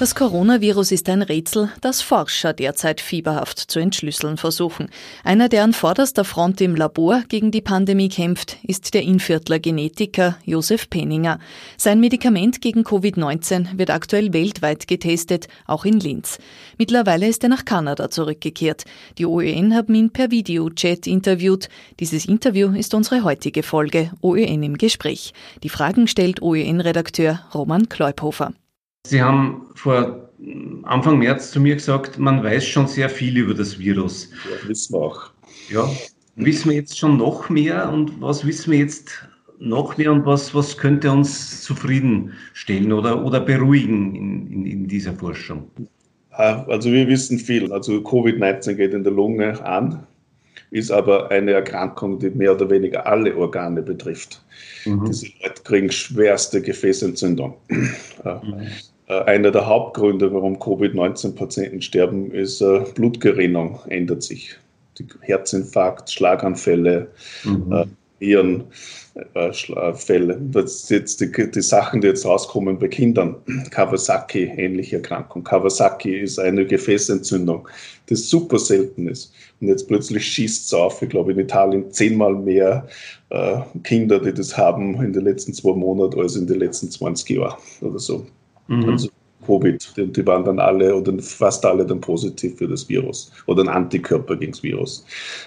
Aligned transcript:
Das 0.00 0.14
Coronavirus 0.14 0.92
ist 0.92 1.10
ein 1.10 1.20
Rätsel, 1.20 1.68
das 1.82 2.00
Forscher 2.00 2.54
derzeit 2.54 3.02
fieberhaft 3.02 3.58
zu 3.58 3.80
entschlüsseln 3.80 4.38
versuchen. 4.38 4.88
Einer, 5.24 5.50
der 5.50 5.62
an 5.62 5.74
vorderster 5.74 6.24
Front 6.24 6.62
im 6.62 6.74
Labor 6.74 7.22
gegen 7.28 7.50
die 7.50 7.60
Pandemie 7.60 8.08
kämpft, 8.08 8.56
ist 8.62 8.94
der 8.94 9.02
Inviertler 9.02 9.58
Genetiker 9.58 10.38
Josef 10.46 10.88
Penninger. 10.88 11.38
Sein 11.76 12.00
Medikament 12.00 12.62
gegen 12.62 12.80
Covid-19 12.82 13.76
wird 13.76 13.90
aktuell 13.90 14.32
weltweit 14.32 14.86
getestet, 14.86 15.48
auch 15.66 15.84
in 15.84 16.00
Linz. 16.00 16.38
Mittlerweile 16.78 17.28
ist 17.28 17.42
er 17.42 17.50
nach 17.50 17.66
Kanada 17.66 18.08
zurückgekehrt. 18.08 18.86
Die 19.18 19.26
OÖN 19.26 19.74
haben 19.74 19.94
ihn 19.94 20.08
per 20.08 20.30
Videochat 20.30 21.06
interviewt. 21.06 21.68
Dieses 22.00 22.24
Interview 22.24 22.74
ist 22.74 22.94
unsere 22.94 23.22
heutige 23.22 23.62
Folge 23.62 24.12
OÖN 24.22 24.62
im 24.62 24.78
Gespräch. 24.78 25.34
Die 25.62 25.68
Fragen 25.68 26.06
stellt 26.06 26.40
OÖN-Redakteur 26.40 27.40
Roman 27.52 27.90
Kleuphofer. 27.90 28.54
Sie 29.06 29.22
haben 29.22 29.66
vor 29.74 30.30
Anfang 30.84 31.18
März 31.18 31.50
zu 31.50 31.60
mir 31.60 31.74
gesagt, 31.74 32.18
man 32.18 32.42
weiß 32.42 32.64
schon 32.66 32.86
sehr 32.86 33.08
viel 33.08 33.36
über 33.36 33.54
das 33.54 33.78
Virus. 33.78 34.30
Ja, 34.44 34.68
wissen 34.68 34.94
wir 34.94 35.00
auch. 35.00 35.30
Ja, 35.70 35.88
wissen 36.36 36.70
wir 36.70 36.76
jetzt 36.76 36.98
schon 36.98 37.16
noch 37.16 37.48
mehr 37.48 37.90
und 37.90 38.20
was 38.20 38.46
wissen 38.46 38.72
wir 38.72 38.78
jetzt 38.78 39.10
noch 39.58 39.96
mehr 39.98 40.12
und 40.12 40.24
was, 40.24 40.54
was 40.54 40.76
könnte 40.76 41.10
uns 41.10 41.62
zufriedenstellen 41.62 42.92
oder, 42.92 43.24
oder 43.24 43.40
beruhigen 43.40 44.14
in, 44.14 44.46
in, 44.52 44.66
in 44.66 44.88
dieser 44.88 45.12
Forschung? 45.12 45.70
Also 46.30 46.90
wir 46.90 47.06
wissen 47.08 47.38
viel. 47.38 47.70
Also 47.72 47.98
Covid-19 47.98 48.74
geht 48.74 48.94
in 48.94 49.04
der 49.04 49.12
Lunge 49.12 49.62
an, 49.64 50.06
ist 50.70 50.90
aber 50.90 51.30
eine 51.30 51.52
Erkrankung, 51.52 52.18
die 52.18 52.30
mehr 52.30 52.52
oder 52.52 52.70
weniger 52.70 53.06
alle 53.06 53.36
Organe 53.36 53.82
betrifft. 53.82 54.42
Mhm. 54.84 55.04
Diese 55.06 55.26
Leute 55.42 55.62
kriegen 55.64 55.90
schwerste 55.90 56.62
Gefäßentzündung. 56.62 57.54
Mhm. 57.68 58.68
Äh, 59.10 59.24
einer 59.24 59.50
der 59.50 59.66
Hauptgründe, 59.66 60.32
warum 60.32 60.58
Covid-19-Patienten 60.58 61.82
sterben, 61.82 62.30
ist 62.30 62.60
äh, 62.60 62.84
Blutgerinnung 62.94 63.80
ändert 63.88 64.22
sich. 64.22 64.56
Die 64.98 65.06
Herzinfarkt, 65.22 66.10
Schlaganfälle, 66.10 67.08
mhm. 67.44 67.72
äh, 67.72 67.86
Nierenfälle. 69.34 70.40
Das 70.52 70.86
sind 70.86 71.00
jetzt 71.00 71.20
die, 71.20 71.50
die, 71.50 71.62
Sachen, 71.62 72.00
die 72.00 72.08
jetzt 72.08 72.24
rauskommen 72.24 72.78
bei 72.78 72.88
Kindern. 72.88 73.36
Kawasaki, 73.70 74.44
ähnliche 74.44 74.96
Erkrankung. 74.96 75.44
Kawasaki 75.44 76.20
ist 76.20 76.38
eine 76.38 76.66
Gefäßentzündung, 76.66 77.68
die 78.08 78.16
super 78.16 78.58
selten 78.58 79.08
ist. 79.08 79.32
Und 79.60 79.68
jetzt 79.68 79.88
plötzlich 79.88 80.24
schießt 80.26 80.66
es 80.66 80.74
auf. 80.74 81.02
Ich 81.02 81.08
glaube, 81.08 81.32
in 81.32 81.38
Italien 81.38 81.90
zehnmal 81.90 82.34
mehr 82.34 82.86
äh, 83.30 83.58
Kinder, 83.84 84.18
die 84.18 84.32
das 84.32 84.56
haben 84.56 85.00
in 85.02 85.12
den 85.12 85.24
letzten 85.24 85.52
zwei 85.52 85.74
Monaten 85.74 86.20
als 86.20 86.36
in 86.36 86.46
den 86.46 86.58
letzten 86.58 86.90
20 86.90 87.30
Jahren 87.30 87.58
oder 87.80 87.98
so. 87.98 88.26
Mhm. 88.68 88.88
Also 88.88 89.08
Covid, 89.46 89.92
die, 89.96 90.26
waren 90.26 90.44
dann 90.44 90.58
alle 90.58 90.94
oder 90.94 91.12
fast 91.20 91.64
alle 91.64 91.84
dann 91.84 92.00
positiv 92.00 92.58
für 92.58 92.68
das 92.68 92.88
Virus 92.88 93.30
oder 93.46 93.62
ein 93.62 93.68
Antikörper 93.68 94.36
gegen 94.36 94.52
das 94.52 94.62
Virus. 94.62 95.04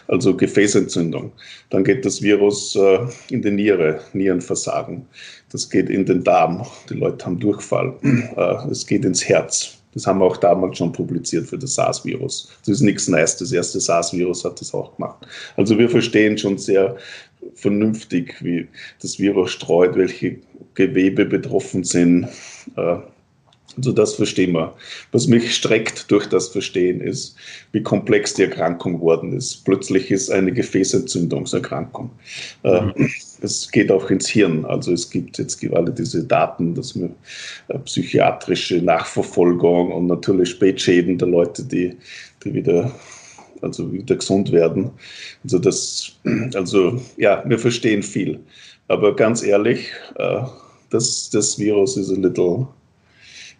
Also 0.08 0.35
Gefäßentzündung. 0.35 1.31
Dann 1.69 1.83
geht 1.83 2.05
das 2.05 2.22
Virus 2.22 2.75
äh, 2.75 3.00
in 3.30 3.41
die 3.41 3.52
Niere, 3.52 4.00
Nierenversagen. 4.13 5.05
Das 5.52 5.69
geht 5.69 5.89
in 5.89 6.05
den 6.05 6.23
Darm. 6.23 6.66
Die 6.89 6.95
Leute 6.95 7.25
haben 7.25 7.39
Durchfall. 7.39 7.94
Äh, 8.35 8.69
es 8.72 8.88
geht 8.88 9.05
ins 9.05 9.27
Herz. 9.27 9.77
Das 9.94 10.07
haben 10.07 10.19
wir 10.19 10.25
auch 10.25 10.38
damals 10.38 10.78
schon 10.78 10.91
publiziert 10.91 11.47
für 11.47 11.57
das 11.57 11.75
SARS-Virus. 11.75 12.50
Das 12.61 12.75
ist 12.75 12.81
nichts 12.81 13.07
Neues. 13.07 13.38
Das 13.38 13.52
erste 13.52 13.80
SARS-Virus 13.80 14.44
hat 14.44 14.59
das 14.59 14.73
auch 14.73 14.95
gemacht. 14.95 15.28
Also 15.55 15.78
wir 15.78 15.89
verstehen 15.89 16.38
schon 16.38 16.57
sehr 16.57 16.95
vernünftig, 17.55 18.35
wie 18.41 18.67
das 19.02 19.19
Virus 19.19 19.52
streut, 19.52 19.95
welche 19.95 20.38
Gewebe 20.73 21.25
betroffen 21.25 21.83
sind. 21.83 22.28
Also 23.77 23.91
das 23.91 24.16
verstehen 24.16 24.53
wir. 24.53 24.73
Was 25.11 25.27
mich 25.27 25.55
streckt 25.55 26.11
durch 26.11 26.27
das 26.27 26.49
Verstehen 26.49 27.02
ist, 27.02 27.35
wie 27.71 27.81
komplex 27.81 28.33
die 28.33 28.43
Erkrankung 28.43 28.93
geworden 28.93 29.34
ist. 29.35 29.66
Plötzlich 29.66 30.11
ist 30.11 30.29
eine 30.29 30.51
Gefäßentzündungserkrankung. 30.51 32.11
Äh, 32.63 32.81
mhm. 32.81 33.09
Es 33.41 33.72
geht 33.72 33.91
auch 33.91 34.09
ins 34.09 34.28
Hirn. 34.28 34.66
Also 34.66 34.94
es 34.94 35.09
gibt 35.09 35.38
jetzt 35.38 35.63
alle 35.73 35.91
diese 35.91 36.23
Daten, 36.23 36.75
dass 36.75 36.95
man 36.95 37.16
äh, 37.69 37.79
psychiatrische 37.79 38.78
Nachverfolgung 38.78 39.91
und 39.91 40.07
natürlich 40.07 40.50
Spätschäden 40.50 41.17
der 41.17 41.28
Leute, 41.28 41.63
die, 41.63 41.95
die 42.44 42.53
wieder 42.53 42.91
also 43.63 43.91
wieder 43.91 44.16
gesund 44.17 44.51
werden. 44.51 44.91
Also 45.44 45.57
das, 45.57 46.11
also 46.53 47.01
ja, 47.17 47.44
wir 47.47 47.57
verstehen 47.57 48.03
viel. 48.03 48.40
Aber 48.88 49.16
ganz 49.16 49.41
ehrlich, 49.44 49.91
äh, 50.16 50.41
das, 50.90 51.29
das 51.31 51.57
Virus 51.57 51.97
ist 51.97 52.09
ein 52.09 52.22
little 52.22 52.67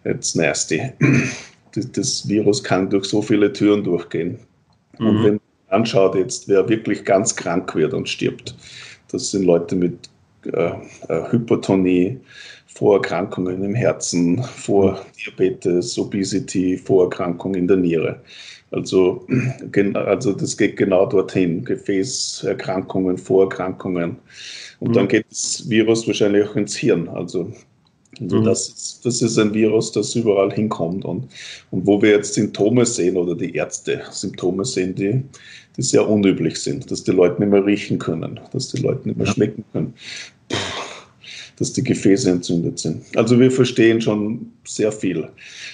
It's 0.04 0.34
nasty. 0.34 0.92
Das, 1.72 1.90
das, 1.92 2.28
Virus 2.28 2.62
kann 2.62 2.88
durch 2.88 3.06
so 3.06 3.20
viele 3.20 3.52
Türen 3.52 3.82
durchgehen. 3.82 4.38
Mhm. 4.98 5.06
Und 5.06 5.24
wenn 5.24 5.32
man 5.32 5.80
anschaut 5.80 6.14
jetzt, 6.14 6.48
wer 6.48 6.68
wirklich 6.68 7.04
ganz 7.04 7.34
krank 7.34 7.74
wird 7.74 7.94
und 7.94 8.08
stirbt, 8.08 8.54
das 9.10 9.30
sind 9.30 9.44
Leute 9.44 9.74
mit 9.74 10.08
äh, 10.44 10.70
äh 11.08 11.32
Hypertonie, 11.32 12.20
Vorerkrankungen 12.66 13.62
im 13.64 13.74
Herzen, 13.74 14.42
vor 14.42 15.04
Diabetes, 15.18 15.98
Obesity, 15.98 16.76
Vorerkrankungen 16.76 17.60
in 17.60 17.68
der 17.68 17.76
Niere. 17.76 18.20
Also, 18.72 19.24
also 19.94 20.32
das 20.32 20.56
geht 20.56 20.76
genau 20.76 21.06
dorthin. 21.06 21.64
Gefäßerkrankungen, 21.64 23.16
Vorerkrankungen. 23.16 24.16
Und 24.80 24.90
mhm. 24.90 24.92
dann 24.92 25.08
geht 25.08 25.26
das 25.30 25.68
Virus 25.68 26.06
wahrscheinlich 26.08 26.48
auch 26.48 26.56
ins 26.56 26.76
Hirn. 26.76 27.08
Also 27.08 27.52
also 28.20 28.40
mhm. 28.40 28.44
das, 28.44 28.68
ist, 28.68 29.00
das 29.04 29.22
ist 29.22 29.38
ein 29.38 29.54
Virus, 29.54 29.92
das 29.92 30.14
überall 30.14 30.52
hinkommt. 30.52 31.04
Und, 31.04 31.28
und 31.70 31.86
wo 31.86 32.00
wir 32.00 32.10
jetzt 32.10 32.34
Symptome 32.34 32.86
sehen 32.86 33.16
oder 33.16 33.34
die 33.34 33.54
Ärzte 33.54 34.02
Symptome 34.10 34.64
sehen, 34.64 34.94
die, 34.94 35.22
die 35.76 35.82
sehr 35.82 36.08
unüblich 36.08 36.56
sind, 36.58 36.90
dass 36.90 37.04
die 37.04 37.12
Leute 37.12 37.40
nicht 37.40 37.50
mehr 37.50 37.64
riechen 37.64 37.98
können, 37.98 38.40
dass 38.52 38.68
die 38.68 38.80
Leute 38.80 39.08
nicht 39.08 39.16
mehr 39.16 39.26
ja. 39.26 39.32
schmecken 39.32 39.64
können, 39.72 39.94
dass 41.56 41.72
die 41.72 41.82
Gefäße 41.82 42.30
entzündet 42.30 42.78
sind. 42.78 43.04
Also 43.16 43.38
wir 43.38 43.50
verstehen 43.50 44.00
schon 44.00 44.52
sehr 44.64 44.92
viel. 44.92 45.28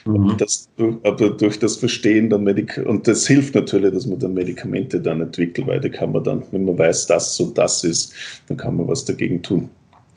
Mhm. 0.04 0.34
Das, 0.38 0.68
aber 1.04 1.30
durch 1.30 1.58
das 1.58 1.76
Verstehen 1.76 2.30
dann 2.30 2.44
Medik 2.44 2.80
und 2.86 3.06
das 3.06 3.26
hilft 3.26 3.54
natürlich, 3.54 3.92
dass 3.92 4.06
man 4.06 4.18
dann 4.18 4.34
Medikamente 4.34 5.00
dann 5.00 5.20
entwickelt, 5.20 5.66
weil 5.66 5.80
da 5.80 5.88
kann 5.88 6.12
man 6.12 6.24
dann, 6.24 6.42
wenn 6.50 6.64
man 6.64 6.78
weiß, 6.78 7.06
dass 7.06 7.36
so 7.36 7.50
das 7.50 7.84
ist, 7.84 8.12
dann 8.48 8.56
kann 8.56 8.76
man 8.76 8.88
was 8.88 9.04
dagegen 9.04 9.42
tun. 9.42 9.68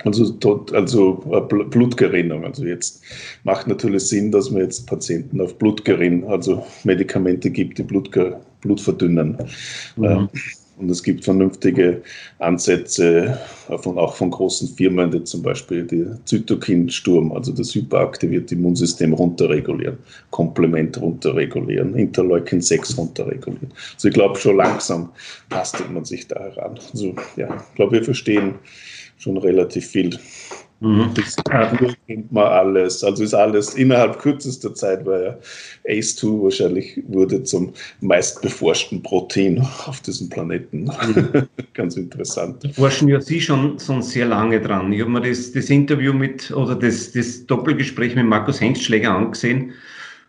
Also, 0.03 0.37
also 0.73 1.23
äh, 1.31 1.41
Blutgerinnung. 1.65 2.43
Also 2.45 2.65
jetzt 2.65 3.01
macht 3.43 3.67
natürlich 3.67 4.03
Sinn, 4.03 4.31
dass 4.31 4.51
man 4.51 4.63
jetzt 4.63 4.87
Patienten 4.87 5.39
auf 5.41 5.57
Blutgerinn, 5.57 6.23
also 6.25 6.65
Medikamente 6.83 7.49
gibt, 7.49 7.77
die 7.77 7.83
Blut, 7.83 8.09
Blut 8.61 8.81
verdünnen. 8.81 9.37
Mhm. 9.95 10.03
Äh, 10.03 10.27
und 10.77 10.89
es 10.89 11.03
gibt 11.03 11.23
vernünftige 11.23 12.01
Ansätze 12.39 13.37
von, 13.77 13.97
auch 13.99 14.15
von 14.15 14.31
großen 14.31 14.67
Firmen, 14.69 15.11
die 15.11 15.23
zum 15.23 15.43
Beispiel 15.43 15.83
die 15.83 16.05
Zytokinsturm, 16.25 17.31
also 17.31 17.51
das 17.51 17.75
hyperaktivierte 17.75 18.55
Immunsystem 18.55 19.13
runterregulieren, 19.13 19.97
Komplement 20.31 20.99
runterregulieren, 20.99 21.95
Interleukin 21.95 22.59
6 22.59 22.97
runterregulieren. 22.97 23.71
Also 23.93 24.07
ich 24.07 24.13
glaube, 24.15 24.39
schon 24.39 24.57
langsam 24.57 25.09
tastet 25.49 25.91
man 25.91 26.05
sich 26.05 26.27
da 26.27 26.39
heran. 26.39 26.79
Also 26.91 27.13
ja, 27.37 27.55
ich 27.69 27.75
glaube, 27.75 27.93
wir 27.93 28.03
verstehen 28.03 28.55
schon 29.17 29.37
relativ 29.37 29.87
viel. 29.87 30.17
Mhm. 30.83 31.11
Das 31.13 31.37
kennt 32.07 32.31
man 32.31 32.43
alles. 32.45 33.05
Also 33.05 33.23
ist 33.23 33.33
alles 33.33 33.73
innerhalb 33.75 34.19
kürzester 34.19 34.75
Zeit, 34.75 35.05
weil 35.05 35.23
ja 35.23 35.37
ACE2 35.89 36.43
wahrscheinlich 36.43 37.01
wurde 37.07 37.43
zum 37.43 37.73
meistbeforschten 38.01 39.01
Protein 39.01 39.65
auf 39.85 40.01
diesem 40.01 40.29
Planeten. 40.29 40.83
Mhm. 40.83 41.47
Ganz 41.73 41.95
interessant. 41.95 42.69
Forschen 42.75 43.07
ja 43.07 43.21
Sie 43.21 43.39
schon, 43.39 43.79
schon 43.79 44.01
sehr 44.01 44.25
lange 44.25 44.59
dran. 44.59 44.91
Ich 44.91 44.99
habe 44.99 45.11
mir 45.11 45.21
das, 45.21 45.53
das 45.53 45.69
Interview 45.69 46.11
mit 46.11 46.51
oder 46.51 46.75
das, 46.75 47.13
das 47.13 47.45
Doppelgespräch 47.45 48.15
mit 48.15 48.25
Markus 48.25 48.59
Hengstschläger 48.59 49.15
angesehen. 49.15 49.71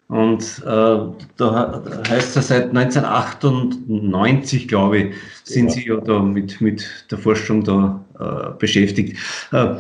Und 0.09 0.63
äh, 0.67 0.99
da 1.37 1.83
heißt 2.09 2.37
es 2.37 2.49
seit 2.49 2.77
1998, 2.77 4.69
glaube 4.69 4.99
ich, 4.99 5.15
sind 5.45 5.69
ja. 5.69 5.73
Sie 5.73 5.87
ja 5.89 5.97
da 5.97 6.21
mit, 6.21 6.61
mit 6.61 7.07
der 7.11 7.17
Forschung 7.19 7.65
da 7.65 8.05
äh, 8.21 8.51
beschäftigt. 8.59 9.17
Äh, 9.53 9.77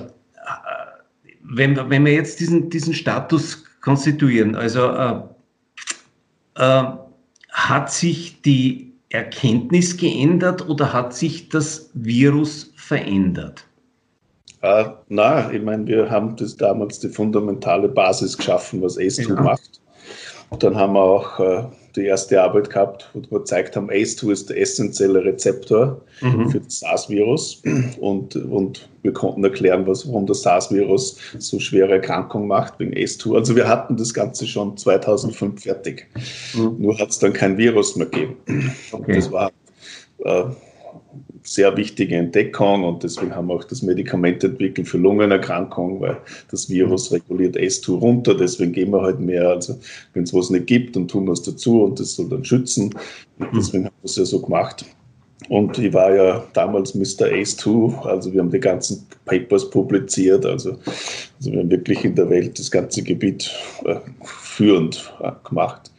wenn, 1.43 1.77
wenn 1.91 2.05
wir 2.05 2.13
jetzt 2.15 2.41
diesen, 2.41 2.71
diesen 2.71 2.95
Status 2.95 3.65
konstituieren, 3.81 4.57
also 4.57 4.89
äh, 4.89 5.21
äh, 6.57 6.85
hat 7.51 7.93
sich 7.93 8.41
die 8.43 8.93
Erkenntnis 9.11 9.97
geändert 9.97 10.69
oder 10.69 10.93
hat 10.93 11.15
sich 11.15 11.49
das 11.51 11.91
Virus 11.95 12.73
verändert? 12.77 13.65
Äh, 14.63 14.87
na, 15.09 15.53
ich 15.53 15.63
meine, 15.63 15.87
wir 15.87 16.11
haben 16.11 16.35
das 16.37 16.57
damals 16.57 16.99
die 16.99 17.11
fundamentale 17.11 17.89
Basis 17.89 18.37
geschaffen, 18.37 18.81
was 18.81 18.99
ACE2 18.99 19.29
ja. 19.29 19.43
macht. 19.43 19.81
Dann 20.59 20.77
haben 20.77 20.95
wir 20.95 21.03
auch 21.03 21.41
äh, 21.41 21.65
die 21.97 22.07
erste 22.07 22.43
Arbeit 22.43 22.71
gehabt, 22.71 23.11
wo 23.13 23.21
wir 23.21 23.39
gezeigt 23.39 23.77
haben, 23.77 23.91
ACE2 23.91 24.33
ist 24.33 24.51
der 24.51 24.61
essentielle 24.61 25.25
Rezeptor 25.25 26.01
mhm. 26.21 26.51
für 26.51 26.61
das 26.61 26.81
SARS-Virus 26.81 27.63
und, 28.01 28.37
und 28.37 28.89
wir 29.03 29.13
konnten 29.13 29.45
erklären, 29.45 29.87
was, 29.87 30.07
warum 30.07 30.27
das 30.27 30.43
SARS-Virus 30.43 31.19
so 31.39 31.59
schwere 31.61 31.93
Erkrankungen 31.93 32.49
macht 32.49 32.79
wegen 32.79 32.95
ACE2. 32.95 33.37
Also 33.37 33.55
wir 33.57 33.69
hatten 33.69 33.97
das 33.97 34.13
Ganze 34.13 34.47
schon 34.47 34.77
2005 34.77 35.63
fertig. 35.63 36.09
Mhm. 36.55 36.77
Nur 36.79 36.99
hat 36.99 37.11
es 37.11 37.19
dann 37.19 37.33
kein 37.33 37.57
Virus 37.57 37.97
mehr 37.97 38.07
gegeben. 38.07 38.37
Okay. 38.93 39.15
Das 39.15 39.31
war 39.31 39.53
äh, 40.19 40.45
sehr 41.47 41.77
wichtige 41.77 42.17
Entdeckung 42.17 42.85
und 42.85 43.03
deswegen 43.03 43.35
haben 43.35 43.49
wir 43.49 43.55
auch 43.55 43.65
das 43.65 43.83
Medikament 43.83 44.43
entwickelt 44.43 44.89
für 44.89 44.97
Lungenerkrankungen, 44.97 46.01
weil 46.01 46.17
das 46.51 46.71
Virus 46.71 47.13
reguliert 47.13 47.57
S2 47.57 47.99
runter, 47.99 48.35
deswegen 48.35 48.73
gehen 48.73 48.91
wir 48.91 49.03
halt 49.03 49.21
mehr. 49.21 49.51
Also 49.51 49.79
wenn 50.15 50.23
es 50.23 50.33
was 50.33 50.49
nicht 50.49 50.67
gibt, 50.67 50.97
dann 50.97 51.07
tun 51.07 51.27
wir 51.27 51.33
es 51.33 51.43
dazu 51.43 51.83
und 51.85 52.01
das 52.01 52.15
soll 52.15 52.31
dann 52.31 52.45
schützen. 52.45 52.95
Und 53.39 53.49
deswegen 53.55 53.85
haben 53.85 53.95
wir 54.01 54.09
es 54.09 54.17
ja 54.17 54.25
so 54.25 54.41
gemacht. 54.41 54.87
Und 55.51 55.79
ich 55.79 55.93
war 55.93 56.15
ja 56.15 56.45
damals 56.55 56.95
Mr. 56.95 57.27
Ace2, 57.27 58.07
also 58.07 58.33
wir 58.33 58.41
haben 58.41 58.51
die 58.51 58.61
ganzen 58.61 59.07
Papers 59.27 59.69
publiziert, 59.69 60.47
also, 60.47 60.71
also 60.71 61.53
wir 61.53 61.59
haben 61.59 61.71
wirklich 61.71 62.03
in 62.05 62.15
der 62.15 62.31
Welt 62.31 62.59
das 62.59 62.71
ganze 62.71 63.03
Gebiet 63.03 63.51
äh, 63.85 63.97
führend 64.25 65.13
äh, 65.21 65.33
gemacht. 65.47 65.91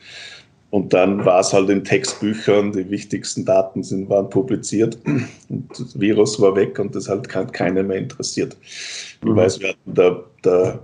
Und 0.75 0.91
dann 0.91 1.23
war 1.23 1.39
es 1.39 1.53
halt 1.53 1.69
in 1.69 1.85
Textbüchern, 1.85 2.73
die 2.73 2.89
wichtigsten 2.89 3.45
Daten 3.45 3.81
sind, 3.81 4.09
waren 4.09 4.29
publiziert 4.29 4.97
und 5.47 5.69
das 5.69 5.97
Virus 5.97 6.41
war 6.41 6.53
weg 6.57 6.77
und 6.79 6.93
das 6.93 7.07
hat 7.07 7.29
keiner 7.29 7.81
mehr 7.81 7.97
interessiert. 7.97 8.57
Ich 8.61 9.25
mhm. 9.25 9.37
weiß, 9.37 9.61
wir 9.61 9.69
hatten 9.69 9.93
da, 9.93 10.21
da 10.41 10.79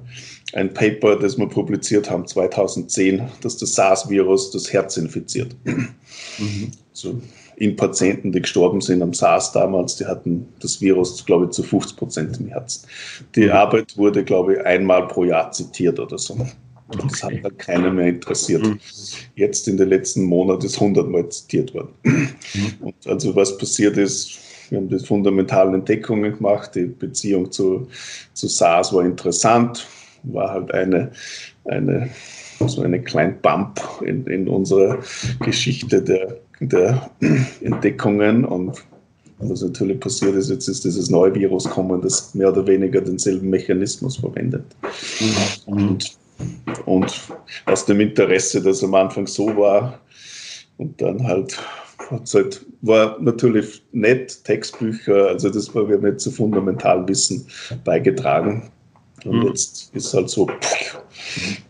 ein 0.53 0.73
Paper, 0.73 1.17
das 1.17 1.37
wir 1.37 1.49
publiziert 1.49 2.09
haben 2.09 2.25
2010, 2.25 3.21
dass 3.41 3.57
das 3.57 3.75
SARS-Virus 3.75 4.51
das 4.51 4.71
Herz 4.71 4.95
infiziert. 4.95 5.57
Mhm. 5.65 6.71
So 6.93 7.19
in 7.57 7.75
Patienten, 7.75 8.31
die 8.31 8.43
gestorben 8.43 8.79
sind 8.79 9.01
am 9.01 9.13
SARS 9.13 9.51
damals, 9.51 9.97
die 9.97 10.05
hatten 10.05 10.47
das 10.61 10.79
Virus, 10.79 11.25
glaube 11.25 11.47
ich, 11.47 11.51
zu 11.51 11.63
50 11.63 11.97
Prozent 11.97 12.39
im 12.39 12.47
Herzen. 12.47 12.87
Die 13.35 13.43
mhm. 13.43 13.51
Arbeit 13.51 13.97
wurde, 13.97 14.23
glaube 14.23 14.53
ich, 14.53 14.65
einmal 14.65 15.09
pro 15.09 15.25
Jahr 15.25 15.51
zitiert 15.51 15.99
oder 15.99 16.17
so. 16.17 16.37
Okay. 16.95 17.07
Das 17.09 17.23
hat 17.23 17.33
dann 17.43 17.57
keiner 17.57 17.91
mehr 17.91 18.07
interessiert. 18.07 18.63
Mhm. 18.63 18.79
Jetzt 19.35 19.67
in 19.67 19.77
den 19.77 19.89
letzten 19.89 20.23
Monaten 20.23 20.65
ist 20.65 20.79
hundertmal 20.79 21.27
zitiert 21.29 21.73
worden. 21.73 21.93
Mhm. 22.03 22.33
Und 22.81 22.95
also 23.07 23.35
was 23.35 23.57
passiert 23.57 23.97
ist, 23.97 24.39
wir 24.69 24.77
haben 24.77 24.89
die 24.89 24.99
fundamentalen 24.99 25.73
Entdeckungen 25.73 26.37
gemacht. 26.37 26.75
Die 26.75 26.85
Beziehung 26.85 27.51
zu, 27.51 27.87
zu 28.33 28.47
SARS 28.47 28.93
war 28.93 29.03
interessant, 29.03 29.85
war 30.23 30.51
halt 30.51 30.73
eine, 30.73 31.11
eine 31.65 32.09
so 32.67 32.81
eine 32.81 33.01
kleine 33.01 33.33
Bump 33.33 33.81
in, 34.05 34.25
in 34.27 34.47
unserer 34.47 34.99
Geschichte 35.39 36.01
der, 36.01 36.37
der 36.59 37.09
Entdeckungen 37.61 38.45
und 38.45 38.83
was 39.39 39.61
natürlich 39.63 39.99
passiert 39.99 40.35
ist, 40.35 40.51
jetzt 40.51 40.67
ist 40.67 40.85
dieses 40.85 41.09
neue 41.09 41.33
Virus 41.33 41.67
kommen, 41.67 41.99
das 42.01 42.35
mehr 42.35 42.51
oder 42.51 42.65
weniger 42.67 43.01
denselben 43.01 43.49
Mechanismus 43.49 44.17
verwendet. 44.17 44.63
Mhm. 45.19 45.73
Und 45.73 46.17
und 46.85 47.13
aus 47.65 47.85
dem 47.85 47.99
Interesse, 47.99 48.61
das 48.61 48.83
am 48.83 48.93
Anfang 48.95 49.27
so 49.27 49.55
war 49.55 49.99
und 50.77 51.01
dann 51.01 51.25
halt, 51.25 51.57
halt 52.33 52.65
war 52.81 53.19
natürlich 53.21 53.83
nett, 53.91 54.43
Textbücher, 54.43 55.27
also 55.27 55.49
das 55.49 55.73
war 55.75 55.87
wir 55.87 55.97
nicht 55.97 56.19
zu 56.19 56.29
so 56.29 56.35
fundamental 56.37 57.07
Wissen 57.07 57.45
beigetragen. 57.83 58.71
Und 59.23 59.39
mhm. 59.39 59.47
jetzt 59.47 59.91
ist 59.93 60.13
halt 60.13 60.29
so, 60.29 60.49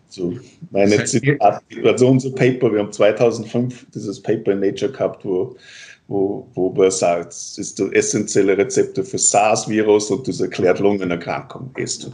so 0.07 0.33
meine 0.71 1.03
Zitate, 1.03 1.61
also 1.83 2.07
unser 2.07 2.31
Paper, 2.31 2.71
wir 2.71 2.79
haben 2.79 2.91
2005 2.91 3.87
dieses 3.93 4.21
Paper 4.21 4.53
in 4.53 4.61
Nature 4.61 4.91
gehabt, 4.91 5.25
wo 5.25 5.55
wo, 6.11 6.45
wo 6.55 6.69
man 6.73 6.91
sagt, 6.91 7.31
es 7.31 7.57
ist 7.57 7.79
der 7.79 7.87
essentielle 7.93 8.57
Rezeptor 8.57 9.03
für 9.03 9.17
SARS-Virus 9.17 10.11
und 10.11 10.27
das 10.27 10.41
erklärt 10.41 10.79
Lungenerkrankung. 10.79 11.71
Ist 11.77 12.11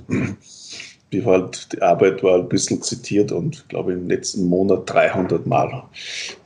die, 1.12 1.26
halt, 1.26 1.72
die 1.72 1.82
Arbeit 1.82 2.22
war 2.24 2.36
ein 2.36 2.50
bisschen 2.50 2.82
zitiert 2.82 3.32
und 3.32 3.68
glaube 3.70 3.94
im 3.94 4.10
letzten 4.10 4.46
Monat 4.46 4.84
300 4.90 5.46
Mal. 5.46 5.84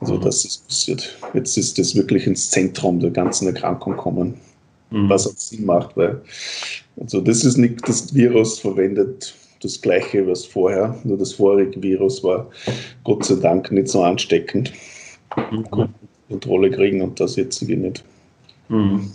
Also 0.00 0.14
mhm. 0.14 0.20
das 0.20 0.44
ist 0.44 0.66
passiert. 0.66 1.18
Jetzt 1.34 1.56
ist 1.56 1.78
das 1.78 1.94
wirklich 1.96 2.26
ins 2.26 2.50
Zentrum 2.50 3.00
der 3.00 3.10
ganzen 3.10 3.48
Erkrankung 3.48 3.96
kommen, 3.96 4.34
mhm. 4.90 5.08
was 5.08 5.26
auch 5.26 5.36
Sinn 5.36 5.64
macht, 5.64 5.96
weil 5.96 6.20
also 7.00 7.20
das 7.20 7.44
ist 7.44 7.56
nicht 7.56 7.86
das 7.88 8.14
Virus 8.14 8.58
verwendet 8.58 9.34
das 9.62 9.80
gleiche, 9.80 10.26
was 10.26 10.44
vorher, 10.44 10.98
nur 11.04 11.16
das 11.16 11.34
vorige 11.34 11.80
Virus 11.82 12.22
war 12.24 12.48
Gott 13.04 13.24
sei 13.24 13.36
Dank 13.36 13.70
nicht 13.70 13.88
so 13.88 14.02
ansteckend. 14.02 14.72
Mhm. 15.50 15.88
Kontrolle 16.28 16.70
kriegen 16.70 17.02
und 17.02 17.20
das 17.20 17.36
jetzige 17.36 17.76
nicht. 17.76 18.04
Mhm. 18.68 19.10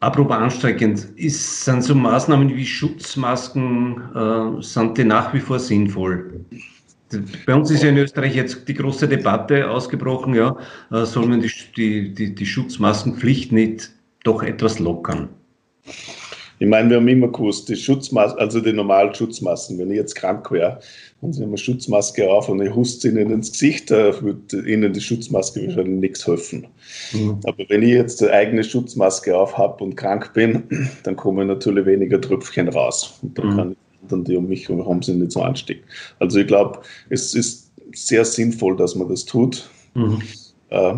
Apropos 0.00 0.36
anstrengend, 0.36 1.08
ist, 1.16 1.64
sind 1.64 1.82
so 1.82 1.94
Maßnahmen 1.94 2.54
wie 2.54 2.66
Schutzmasken, 2.66 4.00
äh, 4.14 4.62
sind 4.62 4.96
die 4.96 5.04
nach 5.04 5.34
wie 5.34 5.40
vor 5.40 5.58
sinnvoll? 5.58 6.44
Bei 7.46 7.54
uns 7.54 7.70
ist 7.70 7.82
ja 7.82 7.88
in 7.88 7.96
Österreich 7.96 8.36
jetzt 8.36 8.68
die 8.68 8.74
große 8.74 9.08
Debatte 9.08 9.68
ausgebrochen, 9.68 10.34
ja, 10.34 10.56
äh, 10.92 11.04
soll 11.04 11.26
man 11.26 11.40
die, 11.40 11.50
die, 11.76 12.14
die, 12.14 12.34
die 12.34 12.46
Schutzmaskenpflicht 12.46 13.50
nicht 13.50 13.90
doch 14.22 14.42
etwas 14.42 14.78
lockern? 14.78 15.30
Ich 16.58 16.66
meine, 16.66 16.90
wir 16.90 16.96
haben 16.96 17.08
immer 17.08 17.28
gewusst, 17.28 17.68
die 17.68 17.76
Schutzmasken, 17.76 18.40
also 18.40 18.60
die 18.60 18.72
normalen 18.72 19.14
Schutzmasken, 19.14 19.78
wenn 19.78 19.90
ich 19.90 19.96
jetzt 19.96 20.14
krank 20.14 20.50
wäre 20.50 20.80
sie 21.20 21.42
haben 21.42 21.50
eine 21.50 21.58
Schutzmaske 21.58 22.30
auf 22.30 22.48
und 22.48 22.62
ich 22.62 22.72
huste 22.74 23.08
ihnen 23.08 23.30
ins 23.30 23.50
Gesicht, 23.50 23.90
da 23.90 24.20
würde 24.22 24.70
ihnen 24.70 24.92
die 24.92 25.00
Schutzmaske 25.00 25.66
wahrscheinlich 25.66 26.00
nichts 26.00 26.26
helfen. 26.26 26.66
Mhm. 27.12 27.40
Aber 27.44 27.64
wenn 27.68 27.82
ich 27.82 27.90
jetzt 27.90 28.22
eine 28.22 28.32
eigene 28.32 28.62
Schutzmaske 28.62 29.36
auf 29.36 29.58
habe 29.58 29.82
und 29.82 29.96
krank 29.96 30.32
bin, 30.34 30.62
dann 31.02 31.16
kommen 31.16 31.48
natürlich 31.48 31.86
weniger 31.86 32.20
Tröpfchen 32.20 32.68
raus. 32.68 33.18
Und 33.22 33.36
dann 33.36 33.48
mhm. 33.48 33.56
kann 33.56 33.72
ich 33.72 33.78
dann 34.08 34.24
die 34.24 34.36
um 34.36 34.48
mich 34.48 34.68
herum 34.68 35.02
sind 35.02 35.18
nicht 35.18 35.32
so 35.32 35.42
anstecken. 35.42 35.82
Also 36.20 36.38
ich 36.38 36.46
glaube, 36.46 36.80
es 37.10 37.34
ist 37.34 37.72
sehr 37.92 38.24
sinnvoll, 38.24 38.76
dass 38.76 38.94
man 38.94 39.08
das 39.08 39.24
tut. 39.24 39.68
Mhm. 39.94 40.22
Äh, 40.70 40.94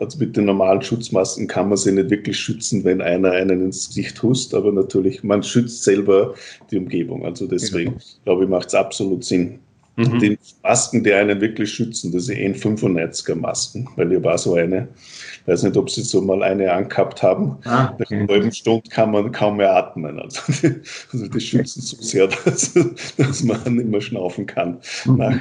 also 0.00 0.18
mit 0.18 0.36
den 0.36 0.44
normalen 0.44 0.82
Schutzmasken 0.82 1.46
kann 1.46 1.68
man 1.68 1.78
sich 1.78 1.92
nicht 1.92 2.10
wirklich 2.10 2.38
schützen, 2.38 2.84
wenn 2.84 3.00
einer 3.00 3.32
einen 3.32 3.64
ins 3.64 3.88
Gesicht 3.88 4.22
hust, 4.22 4.54
aber 4.54 4.72
natürlich, 4.72 5.22
man 5.22 5.42
schützt 5.42 5.82
selber 5.82 6.34
die 6.70 6.78
Umgebung. 6.78 7.24
Also 7.24 7.46
deswegen, 7.46 7.92
ja. 7.92 8.04
glaube 8.24 8.44
ich, 8.44 8.50
macht 8.50 8.68
es 8.68 8.74
absolut 8.74 9.24
Sinn. 9.24 9.58
Mhm. 9.96 10.18
Die 10.20 10.38
Masken, 10.62 11.02
die 11.02 11.12
einen 11.12 11.40
wirklich 11.40 11.72
schützen, 11.72 12.12
das 12.12 12.26
sind 12.26 12.38
N95er 12.38 13.34
Masken, 13.34 13.88
weil 13.96 14.08
hier 14.08 14.22
war 14.22 14.38
so 14.38 14.54
eine, 14.54 14.86
ich 15.40 15.48
weiß 15.48 15.64
nicht, 15.64 15.76
ob 15.76 15.90
Sie 15.90 16.02
so 16.02 16.20
mal 16.20 16.44
eine 16.44 16.72
angehabt 16.72 17.20
haben. 17.24 17.56
Ah, 17.64 17.92
okay. 17.92 18.04
Nach 18.04 18.10
einer 18.10 18.28
halben 18.28 18.52
Stunde 18.52 18.88
kann 18.90 19.10
man 19.10 19.32
kaum 19.32 19.56
mehr 19.56 19.74
atmen. 19.74 20.20
Also 20.20 20.40
die, 20.62 20.74
also 21.12 21.26
die 21.26 21.40
schützen 21.40 21.82
so 21.82 21.96
sehr, 22.00 22.28
dass, 22.44 22.72
dass 23.16 23.42
man 23.42 23.74
nicht 23.74 23.88
mehr 23.88 24.00
schnaufen 24.00 24.46
kann. 24.46 24.78
Mhm 25.04 25.40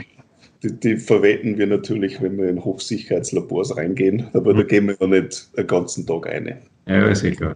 die, 0.68 0.80
die, 0.80 0.98
verwenden 0.98 1.58
wir 1.58 1.68
natürlich, 1.68 2.22
wenn 2.22 2.38
wir 2.38 2.50
in 2.50 2.64
Hochsicherheitslabors 2.64 3.78
reingehen, 3.78 4.28
aber 4.34 4.54
mhm. 4.54 4.58
da 4.58 4.64
gehen 4.64 4.88
wir 4.88 4.98
ja 5.00 5.08
nicht 5.08 5.58
den 5.58 5.68
ganzen 5.68 6.06
Tag 6.06 6.26
rein. 6.28 6.58
Ja, 6.88 7.08
ist 7.08 7.24
eh 7.24 7.32
klar. 7.32 7.56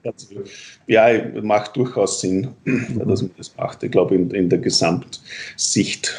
Ja, 0.88 1.08
macht 1.42 1.78
durchaus 1.78 2.20
Sinn, 2.20 2.50
mhm. 2.66 3.02
dass 3.08 3.22
man 3.22 3.32
das 3.38 3.56
macht. 3.58 3.82
Ich 3.84 3.92
glaube, 3.92 4.16
in, 4.16 4.30
in, 4.32 4.50
der 4.50 4.60
Gesamtsicht, 4.60 6.14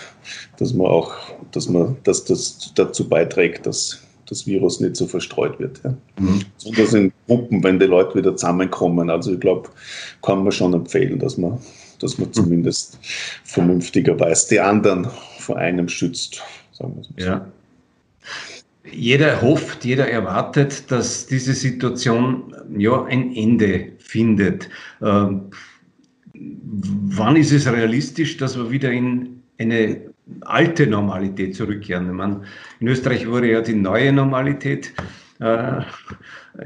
dass 0.59 0.73
man 0.73 0.87
auch, 0.87 1.15
dass 1.53 1.69
man, 1.69 1.97
dass 2.05 2.25
das 2.25 2.73
dazu 2.75 3.09
beiträgt, 3.09 3.67
dass 3.67 4.03
das 4.27 4.47
Virus 4.47 4.81
nicht 4.81 4.97
so 4.97 5.07
verstreut 5.07 5.59
wird. 5.61 5.81
Ja. 5.85 5.95
Mhm. 6.19 6.43
Besonders 6.57 6.95
in 6.95 7.13
Gruppen, 7.27 7.63
wenn 7.63 7.79
die 7.79 7.87
Leute 7.87 8.17
wieder 8.17 8.35
zusammenkommen. 8.35 9.11
Also 9.11 9.35
ich 9.35 9.41
glaube, 9.41 9.69
kann 10.23 10.43
man 10.43 10.53
schon 10.53 10.73
empfehlen, 10.73 11.19
dass 11.19 11.37
man, 11.37 11.59
dass 11.99 12.17
man 12.17 12.29
mhm. 12.29 12.33
zumindest 12.33 12.99
vernünftigerweise 13.45 14.49
die 14.49 14.61
anderen 14.61 15.07
vor 15.39 15.59
einem 15.59 15.89
schützt 15.89 16.43
sagen 16.73 16.95
wir 16.97 17.03
es 17.03 17.25
Ja. 17.25 17.47
Jeder 18.91 19.41
hofft, 19.41 19.85
jeder 19.85 20.09
erwartet, 20.09 20.91
dass 20.91 21.27
diese 21.27 21.55
Situation 21.55 22.55
ja 22.77 23.05
ein 23.05 23.35
Ende 23.35 23.93
findet. 23.99 24.69
Ähm, 25.01 25.51
wann 26.35 27.37
ist 27.37 27.53
es 27.53 27.71
realistisch, 27.71 28.37
dass 28.37 28.57
wir 28.57 28.71
wieder 28.71 28.91
in 28.91 29.43
eine 29.59 30.01
alte 30.41 30.87
Normalität 30.87 31.55
zurückkehren? 31.55 32.13
Meine, 32.13 32.43
in 32.81 32.89
Österreich 32.89 33.29
wurde 33.29 33.51
ja 33.51 33.61
die 33.61 33.75
neue 33.75 34.13
Normalität 34.13 34.93
äh, 35.41 35.83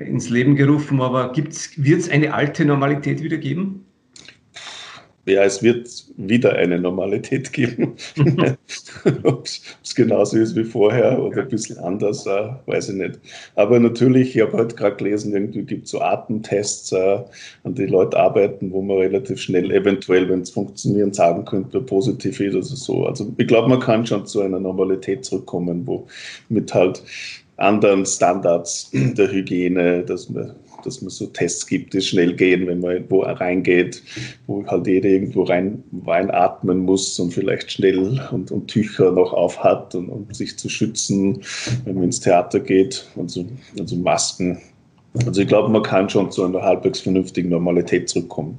ins 0.01 0.31
Leben 0.31 0.57
gerufen, 0.57 1.01
aber 1.01 1.35
wird 1.37 1.53
es 1.53 2.09
eine 2.11 2.33
alte 2.33 2.65
Normalität 2.65 3.23
wieder 3.23 3.39
geben? 3.39 3.86
Ja, 5.27 5.43
es 5.43 5.63
wird 5.63 5.89
wieder 6.17 6.55
eine 6.55 6.79
Normalität 6.79 7.53
geben. 7.53 7.95
Ob 9.25 9.45
es 9.45 9.95
genauso 9.95 10.39
ist 10.39 10.55
wie 10.55 10.65
vorher 10.65 11.21
oder 11.21 11.43
ein 11.43 11.49
bisschen 11.49 11.79
anders, 11.79 12.27
äh, 12.27 12.49
weiß 12.67 12.91
ich 12.91 12.95
nicht. 12.95 13.19
Aber 13.57 13.81
natürlich, 13.81 14.37
ich 14.37 14.43
habe 14.43 14.57
heute 14.57 14.77
gerade 14.77 14.97
gelesen, 14.97 15.33
irgendwie 15.33 15.63
gibt 15.63 15.87
es 15.87 15.91
so 15.91 16.01
Atemtests, 16.01 16.93
äh, 16.93 17.19
an 17.65 17.75
die 17.75 17.87
Leute 17.87 18.17
arbeiten, 18.17 18.71
wo 18.71 18.83
man 18.83 18.99
relativ 18.99 19.41
schnell 19.41 19.73
eventuell, 19.73 20.29
wenn 20.29 20.43
es 20.43 20.51
funktionieren, 20.51 21.13
sagen 21.13 21.45
könnte, 21.45 21.75
wer 21.75 21.81
positiv 21.81 22.39
ist 22.41 22.55
oder 22.55 22.65
so. 22.65 23.07
Also 23.07 23.33
ich 23.37 23.49
glaube, 23.49 23.69
man 23.69 23.81
kann 23.81 24.07
schon 24.07 24.27
zu 24.27 24.41
einer 24.43 24.61
Normalität 24.61 25.25
zurückkommen, 25.25 25.87
wo 25.87 26.07
mit 26.49 26.73
halt 26.73 27.03
anderen 27.57 28.07
Standards 28.07 28.91
der 28.93 29.31
Hygiene, 29.31 30.05
dass 30.05 30.31
man 30.31 30.55
dass 30.87 31.03
man 31.03 31.11
so 31.11 31.27
Tests 31.27 31.67
gibt, 31.67 31.95
die 31.95 32.01
schnell 32.01 32.35
gehen, 32.35 32.67
wenn 32.67 32.81
man 32.81 32.93
irgendwo 32.93 33.21
reingeht, 33.21 34.03
wo 34.47 34.65
halt 34.67 34.87
jeder 34.87 35.09
irgendwo 35.09 35.43
rein, 35.43 35.83
reinatmen 36.07 36.81
muss 36.81 37.19
und 37.19 37.33
vielleicht 37.33 37.73
schnell 37.73 38.21
und, 38.31 38.51
und 38.51 38.69
Tücher 38.69 39.13
noch 39.13 39.33
auf 39.33 39.63
hat, 39.63 39.95
und, 39.95 40.09
um 40.09 40.27
sich 40.33 40.59
zu 40.59 40.69
schützen, 40.69 41.43
wenn 41.85 41.95
man 41.95 42.05
ins 42.05 42.21
Theater 42.21 42.61
geht, 42.61 43.07
also, 43.17 43.45
also 43.79 43.97
Masken 43.97 44.59
also 45.25 45.41
ich 45.41 45.49
glaube, 45.49 45.69
man 45.69 45.83
kann 45.83 46.09
schon 46.11 46.31
zu 46.31 46.45
einer 46.45 46.63
halbwegs 46.63 47.01
vernünftigen 47.01 47.49
Normalität 47.49 48.09
zurückkommen 48.09 48.59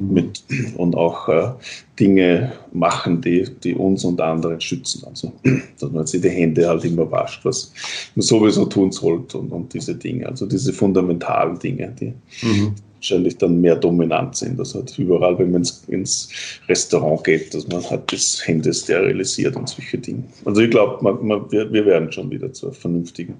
mhm. 0.00 0.12
mit, 0.12 0.42
und 0.76 0.96
auch 0.96 1.28
äh, 1.28 1.50
Dinge 1.98 2.52
machen, 2.72 3.20
die, 3.20 3.46
die 3.62 3.74
uns 3.74 4.04
und 4.04 4.20
anderen 4.20 4.60
schützen. 4.60 5.04
Also 5.06 5.32
dass 5.80 5.90
man 5.90 6.06
sich 6.06 6.20
die 6.20 6.30
Hände 6.30 6.68
halt 6.68 6.84
immer 6.84 7.10
wascht, 7.10 7.44
was 7.44 7.72
man 8.14 8.22
sowieso 8.22 8.64
tun 8.64 8.90
sollte 8.90 9.38
und, 9.38 9.52
und 9.52 9.74
diese 9.74 9.94
Dinge, 9.94 10.26
also 10.26 10.46
diese 10.46 10.72
fundamentalen 10.72 11.58
Dinge, 11.58 11.94
die 12.00 12.12
mhm. 12.46 12.74
wahrscheinlich 12.96 13.36
dann 13.36 13.60
mehr 13.60 13.76
dominant 13.76 14.36
sind. 14.36 14.58
Das 14.58 14.74
hat 14.74 14.98
überall, 14.98 15.38
wenn 15.38 15.50
man 15.50 15.60
ins, 15.60 15.84
ins, 15.88 16.28
Restaurant 16.68 17.24
geht, 17.24 17.54
dass 17.54 17.68
man 17.68 17.88
halt 17.90 18.12
das 18.12 18.46
Hände 18.46 18.72
sterilisiert 18.72 19.56
und 19.56 19.68
solche 19.68 19.98
Dinge. 19.98 20.24
Also 20.44 20.62
ich 20.62 20.70
glaube, 20.70 21.04
wir, 21.50 21.72
wir 21.72 21.86
werden 21.86 22.10
schon 22.10 22.30
wieder 22.30 22.52
zu 22.52 22.66
einer 22.66 22.74
vernünftigen 22.74 23.34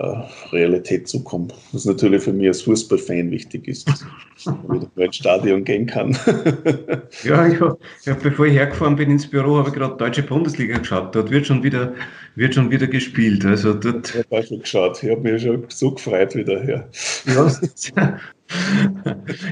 äh, 0.00 0.22
Realität 0.52 1.08
zukommen. 1.08 1.52
Was 1.72 1.84
natürlich 1.84 2.22
für 2.22 2.32
mich 2.32 2.48
als 2.48 2.62
Fußballfan 2.62 3.30
wichtig 3.30 3.68
ist, 3.68 3.86
dass 3.86 4.02
ich 4.38 4.46
wieder 4.46 4.88
ins 4.96 5.16
Stadion 5.16 5.62
gehen 5.62 5.86
kann. 5.86 6.16
ja, 7.24 7.46
ja, 7.46 7.76
ja, 8.04 8.14
bevor 8.14 8.46
ich 8.46 8.54
hergefahren 8.54 8.96
bin 8.96 9.10
ins 9.10 9.28
Büro, 9.28 9.58
habe 9.58 9.68
ich 9.68 9.74
gerade 9.74 9.96
Deutsche 9.98 10.22
Bundesliga 10.22 10.78
geschaut. 10.78 11.14
Dort 11.14 11.30
wird 11.30 11.46
schon 11.46 11.62
wieder, 11.62 11.92
wird 12.34 12.54
schon 12.54 12.70
wieder 12.70 12.86
gespielt. 12.86 13.44
Also 13.44 13.74
dort 13.74 14.14
ich 14.14 14.24
habe 14.30 14.46
schon 14.46 14.60
geschaut. 14.60 15.02
Ich 15.02 15.10
habe 15.10 15.20
mich 15.20 15.42
schon 15.42 15.64
so 15.68 15.92
gefreut 15.92 16.34
wieder. 16.34 16.64
Ja, 16.64 16.84
ja. 17.26 17.52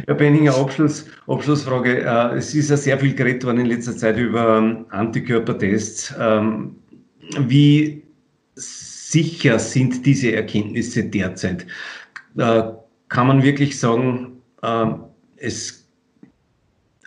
ja 0.09 0.15
Benninger, 0.15 0.57
Abschluss, 0.57 1.05
Abschlussfrage. 1.27 2.01
Äh, 2.01 2.37
es 2.37 2.55
ist 2.55 2.71
ja 2.71 2.79
sehr 2.79 2.99
viel 2.99 3.15
geredet 3.15 3.45
worden 3.45 3.59
in 3.61 3.67
letzter 3.67 3.95
Zeit 3.97 4.17
über 4.17 4.57
ähm, 4.59 4.87
Antikörpertests. 4.89 6.15
Ähm, 6.19 6.77
wie 7.41 8.03
sicher 9.11 9.59
sind 9.59 10.05
diese 10.05 10.33
Erkenntnisse 10.33 11.05
derzeit? 11.05 11.67
Äh, 12.37 12.63
kann 13.09 13.27
man 13.27 13.43
wirklich 13.43 13.79
sagen, 13.79 14.43
äh, 14.63 14.87
es 15.37 15.87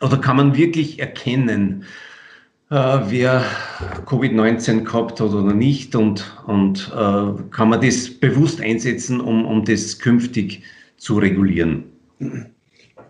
oder 0.01 0.17
kann 0.17 0.37
man 0.37 0.57
wirklich 0.57 0.99
erkennen, 0.99 1.83
äh, 2.71 2.75
wer 2.75 3.43
Covid-19 4.05 4.83
gehabt 4.83 5.19
hat 5.19 5.29
oder 5.29 5.53
nicht 5.53 5.95
und, 5.95 6.37
und 6.47 6.91
äh, 6.91 7.49
kann 7.51 7.69
man 7.69 7.81
das 7.81 8.09
bewusst 8.09 8.61
einsetzen, 8.61 9.21
um, 9.21 9.45
um 9.45 9.63
das 9.63 9.99
künftig 9.99 10.63
zu 10.97 11.19
regulieren? 11.19 11.83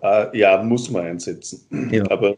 Äh, 0.01 0.37
ja, 0.37 0.61
muss 0.63 0.89
man 0.89 1.05
einsetzen. 1.05 1.89
Ja. 1.91 2.03
Aber 2.09 2.35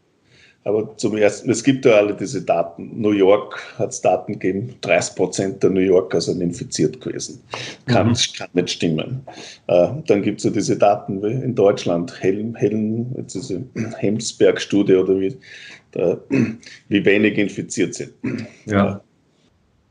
aber 0.64 0.96
zum 0.96 1.16
ersten, 1.16 1.50
es 1.50 1.62
gibt 1.62 1.84
ja 1.84 1.92
alle 1.92 2.14
diese 2.14 2.40
Daten. 2.40 2.90
New 2.98 3.10
York 3.10 3.62
hat 3.78 3.90
es 3.90 4.00
Daten 4.00 4.32
gegeben, 4.32 4.74
30 4.80 5.14
Prozent 5.14 5.62
der 5.62 5.68
New 5.68 5.80
Yorker 5.80 6.22
sind 6.22 6.40
infiziert 6.40 7.02
gewesen. 7.02 7.42
Kann, 7.86 8.08
mhm. 8.08 8.16
kann 8.38 8.48
nicht 8.54 8.70
stimmen. 8.70 9.20
Äh, 9.66 9.88
dann 10.06 10.22
gibt 10.22 10.38
es 10.38 10.44
ja 10.44 10.50
diese 10.50 10.78
Daten 10.78 11.22
wie 11.22 11.32
in 11.32 11.54
Deutschland, 11.54 12.18
Helm, 12.22 12.54
Helm, 12.54 13.14
jetzt 13.18 13.34
diese 13.34 13.62
Hemsberg-Studie 13.98 14.94
oder 14.94 15.20
wie, 15.20 15.36
da, 15.92 16.18
wie 16.88 17.04
wenig 17.04 17.36
infiziert 17.36 17.94
sind. 17.94 18.14
Ja. 18.64 18.96
Äh, 18.96 19.00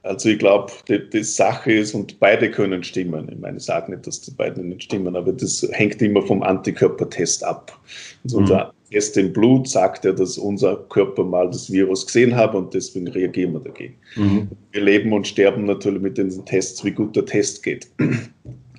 also 0.06 0.30
ich 0.30 0.40
glaube, 0.40 0.74
die, 0.90 1.10
die, 1.10 1.24
Sache 1.24 1.72
ist, 1.72 1.94
und 1.94 2.20
beide 2.20 2.52
können 2.52 2.84
stimmen. 2.84 3.30
Ich 3.32 3.40
meine, 3.40 3.58
ich 3.58 3.64
sage 3.64 3.92
nicht, 3.92 4.06
dass 4.06 4.20
die 4.20 4.32
beiden 4.32 4.68
nicht 4.70 4.84
stimmen, 4.84 5.16
aber 5.16 5.32
das 5.32 5.66
hängt 5.72 6.02
immer 6.02 6.22
vom 6.24 6.44
Antikörpertest 6.44 7.44
ab. 7.46 7.80
Also 8.24 8.38
mhm. 8.38 8.44
unser 8.44 8.74
Test 8.94 9.18
im 9.18 9.34
Blut 9.34 9.68
sagt 9.68 10.06
ja, 10.06 10.12
dass 10.12 10.38
unser 10.38 10.76
Körper 10.90 11.24
mal 11.24 11.48
das 11.50 11.72
Virus 11.72 12.06
gesehen 12.06 12.36
hat 12.36 12.54
und 12.54 12.74
deswegen 12.74 13.08
reagieren 13.08 13.54
wir 13.54 13.60
dagegen. 13.60 13.96
Mhm. 14.16 14.50
Wir 14.72 14.82
leben 14.82 15.12
und 15.14 15.28
sterben 15.28 15.66
natürlich 15.66 16.02
mit 16.02 16.18
den 16.18 16.46
Tests, 16.46 16.86
wie 16.86 16.92
gut 16.92 17.16
der 17.16 17.26
Test 17.26 17.64
geht. 17.64 17.88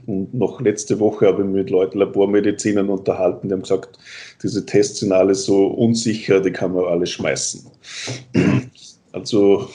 Und 0.07 0.35
noch 0.35 0.61
letzte 0.61 1.01
Woche 1.01 1.27
habe 1.27 1.43
ich 1.43 1.49
mich 1.49 1.57
mit 1.57 1.71
Leuten, 1.71 1.99
Labormedizinern 1.99 2.91
unterhalten, 2.91 3.49
die 3.49 3.55
haben 3.55 3.63
gesagt, 3.63 3.99
diese 4.43 4.65
Tests 4.67 5.01
sind 5.01 5.13
alle 5.13 5.35
so 5.35 5.67
unsicher, 5.67 6.41
die 6.41 6.51
kann 6.51 6.75
man 6.75 6.85
alle 6.85 7.07
schmeißen. 7.07 7.67
Also 9.13 9.69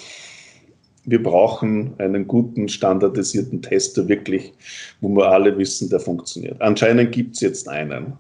wir 1.09 1.23
brauchen 1.23 1.93
einen 1.97 2.27
guten, 2.27 2.69
standardisierten 2.69 3.61
Tester 3.61 4.07
wirklich, 4.07 4.53
wo 5.01 5.09
wir 5.09 5.31
alle 5.31 5.57
wissen, 5.57 5.89
der 5.89 5.99
funktioniert. 5.99 6.61
Anscheinend 6.61 7.11
gibt 7.11 7.35
es 7.35 7.41
jetzt 7.41 7.67
einen. 7.67 8.13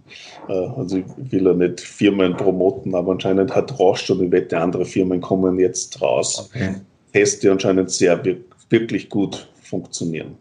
Äh, 0.47 0.53
also 0.53 0.97
ich 0.97 1.31
will 1.31 1.45
ja 1.45 1.53
nicht 1.53 1.79
Firmen 1.79 2.35
promoten, 2.35 2.95
aber 2.95 3.11
anscheinend 3.11 3.55
hat 3.55 3.77
Roche 3.77 4.13
und 4.13 4.23
ich 4.23 4.31
wette, 4.31 4.57
andere 4.57 4.85
Firmen 4.85 5.21
kommen 5.21 5.59
jetzt 5.59 6.01
raus. 6.01 6.49
Okay. 6.49 6.75
Tests, 7.13 7.39
die 7.39 7.49
anscheinend 7.49 7.91
sehr 7.91 8.23
wirklich 8.69 9.09
gut 9.09 9.47
funktionieren. 9.61 10.35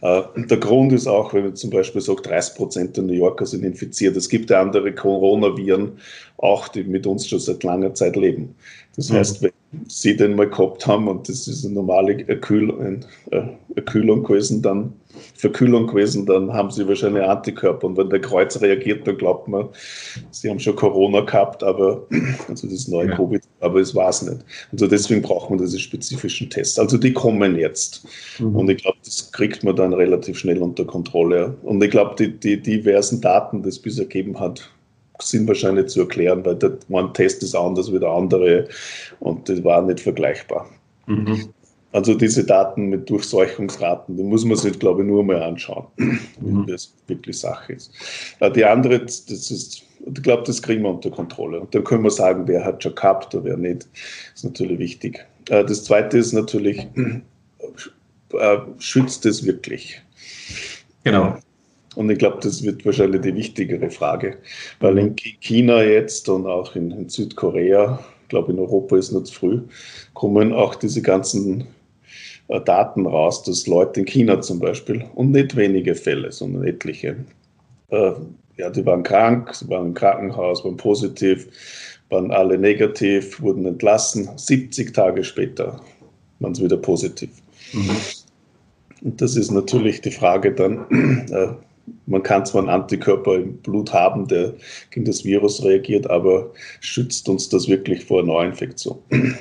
Äh, 0.00 0.22
der 0.36 0.58
Grund 0.58 0.92
ist 0.92 1.06
auch, 1.06 1.34
wenn 1.34 1.44
man 1.44 1.56
zum 1.56 1.70
Beispiel 1.70 2.00
sagt, 2.00 2.26
30 2.26 2.56
Prozent 2.56 2.96
der 2.96 3.04
New 3.04 3.12
Yorker 3.12 3.46
sind 3.46 3.64
infiziert. 3.64 4.16
Es 4.16 4.28
gibt 4.28 4.50
ja 4.50 4.60
andere 4.60 4.94
Coronaviren, 4.94 5.92
auch 6.38 6.68
die 6.68 6.84
mit 6.84 7.06
uns 7.06 7.28
schon 7.28 7.40
seit 7.40 7.62
langer 7.62 7.94
Zeit 7.94 8.16
leben. 8.16 8.54
Das 9.00 9.08
mhm. 9.08 9.14
heißt, 9.14 9.42
wenn 9.42 9.52
sie 9.88 10.14
den 10.14 10.34
mal 10.36 10.50
gehabt 10.50 10.86
haben 10.86 11.08
und 11.08 11.26
das 11.26 11.48
ist 11.48 11.64
eine 11.64 11.72
normale 11.72 12.22
Erkühl 12.28 13.00
Erkühlung 13.74 14.24
gewesen, 14.24 14.60
dann 14.60 14.92
Verkühlung 15.34 15.86
gewesen, 15.86 16.26
dann 16.26 16.52
haben 16.52 16.70
sie 16.70 16.86
wahrscheinlich 16.86 17.22
Antikörper. 17.22 17.86
Und 17.86 17.96
wenn 17.96 18.10
der 18.10 18.20
Kreuz 18.20 18.60
reagiert, 18.60 19.06
dann 19.06 19.16
glaubt 19.16 19.48
man, 19.48 19.70
sie 20.32 20.50
haben 20.50 20.60
schon 20.60 20.76
Corona 20.76 21.20
gehabt, 21.20 21.62
aber 21.62 22.06
also 22.48 22.68
das 22.68 22.88
neue 22.88 23.08
ja. 23.08 23.16
Covid, 23.16 23.42
aber 23.60 23.80
es 23.80 23.94
war 23.94 24.10
es 24.10 24.20
nicht. 24.20 24.44
Also 24.70 24.86
deswegen 24.86 25.22
braucht 25.22 25.48
man 25.48 25.58
diese 25.58 25.78
spezifischen 25.78 26.50
Tests. 26.50 26.78
Also 26.78 26.98
die 26.98 27.14
kommen 27.14 27.56
jetzt. 27.56 28.06
Mhm. 28.38 28.54
Und 28.54 28.68
ich 28.68 28.82
glaube, 28.82 28.98
das 29.02 29.32
kriegt 29.32 29.64
man 29.64 29.76
dann 29.76 29.94
relativ 29.94 30.38
schnell 30.38 30.60
unter 30.60 30.84
Kontrolle. 30.84 31.56
Und 31.62 31.82
ich 31.82 31.90
glaube, 31.90 32.16
die, 32.18 32.38
die 32.38 32.60
diversen 32.60 33.22
Daten, 33.22 33.62
die 33.62 33.70
es 33.70 33.78
bisher 33.78 34.04
gegeben 34.04 34.38
hat, 34.38 34.70
sind 35.22 35.48
wahrscheinlich 35.48 35.86
zu 35.88 36.00
erklären, 36.00 36.44
weil 36.44 36.56
der 36.56 36.72
ein 36.92 37.14
Test 37.14 37.42
ist 37.42 37.54
anders 37.54 37.92
wie 37.92 37.98
der 37.98 38.10
andere 38.10 38.68
und 39.20 39.48
das 39.48 39.62
war 39.64 39.82
nicht 39.82 40.00
vergleichbar. 40.00 40.68
Mhm. 41.06 41.52
Also 41.92 42.14
diese 42.14 42.44
Daten 42.44 42.88
mit 42.88 43.10
Durchseuchungsraten, 43.10 44.16
die 44.16 44.22
muss 44.22 44.44
man 44.44 44.56
sich, 44.56 44.78
glaube 44.78 45.02
ich, 45.02 45.08
nur 45.08 45.24
mal 45.24 45.42
anschauen, 45.42 45.86
mhm. 45.96 46.20
wie 46.40 46.72
das 46.72 46.94
wirklich 47.08 47.38
Sache 47.38 47.72
ist. 47.72 47.92
Äh, 48.38 48.50
die 48.52 48.64
andere, 48.64 49.00
das 49.00 49.28
ist, 49.28 49.82
ich 50.06 50.22
glaube, 50.22 50.44
das 50.46 50.62
kriegen 50.62 50.82
wir 50.82 50.90
unter 50.90 51.10
Kontrolle. 51.10 51.60
Und 51.60 51.74
dann 51.74 51.82
können 51.82 52.04
wir 52.04 52.10
sagen, 52.10 52.46
wer 52.46 52.64
hat 52.64 52.82
schon 52.82 52.94
gehabt 52.94 53.34
oder 53.34 53.44
wer 53.44 53.56
nicht. 53.56 53.88
Das 53.92 54.36
ist 54.36 54.44
natürlich 54.44 54.78
wichtig. 54.78 55.26
Äh, 55.48 55.64
das 55.64 55.82
zweite 55.84 56.18
ist 56.18 56.32
natürlich, 56.32 56.86
äh, 56.96 58.58
schützt 58.78 59.26
es 59.26 59.44
wirklich? 59.44 60.00
Genau. 61.02 61.36
Und 61.96 62.10
ich 62.10 62.18
glaube, 62.18 62.38
das 62.40 62.62
wird 62.62 62.84
wahrscheinlich 62.84 63.22
die 63.22 63.34
wichtigere 63.34 63.90
Frage, 63.90 64.38
weil 64.78 64.98
in 64.98 65.16
China 65.16 65.82
jetzt 65.82 66.28
und 66.28 66.46
auch 66.46 66.76
in, 66.76 66.92
in 66.92 67.08
Südkorea, 67.08 67.98
ich 68.22 68.28
glaube 68.28 68.52
in 68.52 68.58
Europa 68.60 68.96
ist 68.96 69.10
noch 69.10 69.24
zu 69.24 69.34
früh, 69.34 69.60
kommen 70.14 70.52
auch 70.52 70.76
diese 70.76 71.02
ganzen 71.02 71.66
äh, 72.48 72.60
Daten 72.60 73.06
raus, 73.06 73.42
dass 73.42 73.66
Leute 73.66 74.00
in 74.00 74.06
China 74.06 74.40
zum 74.40 74.60
Beispiel, 74.60 75.04
und 75.14 75.32
nicht 75.32 75.56
wenige 75.56 75.96
Fälle, 75.96 76.30
sondern 76.30 76.64
etliche, 76.64 77.16
äh, 77.88 78.12
ja, 78.56 78.70
die 78.70 78.86
waren 78.86 79.02
krank, 79.02 79.54
sie 79.54 79.68
waren 79.68 79.88
im 79.88 79.94
Krankenhaus, 79.94 80.64
waren 80.64 80.76
positiv, 80.76 81.48
waren 82.10 82.30
alle 82.30 82.58
negativ, 82.58 83.40
wurden 83.40 83.64
entlassen. 83.64 84.28
70 84.36 84.92
Tage 84.92 85.24
später 85.24 85.80
waren 86.40 86.54
sie 86.54 86.64
wieder 86.64 86.76
positiv. 86.76 87.30
Mhm. 87.72 87.96
Und 89.02 89.20
das 89.20 89.36
ist 89.36 89.50
natürlich 89.50 90.02
die 90.02 90.10
Frage 90.10 90.52
dann, 90.52 91.26
äh, 91.30 91.54
man 92.06 92.22
kann 92.22 92.44
zwar 92.44 92.62
einen 92.62 92.70
Antikörper 92.70 93.36
im 93.36 93.56
Blut 93.58 93.92
haben, 93.92 94.26
der 94.28 94.54
gegen 94.90 95.06
das 95.06 95.24
Virus 95.24 95.62
reagiert, 95.64 96.08
aber 96.08 96.50
schützt 96.80 97.28
uns 97.28 97.48
das 97.48 97.68
wirklich 97.68 98.04
vor 98.04 98.22
Neuinfektion? 98.22 98.98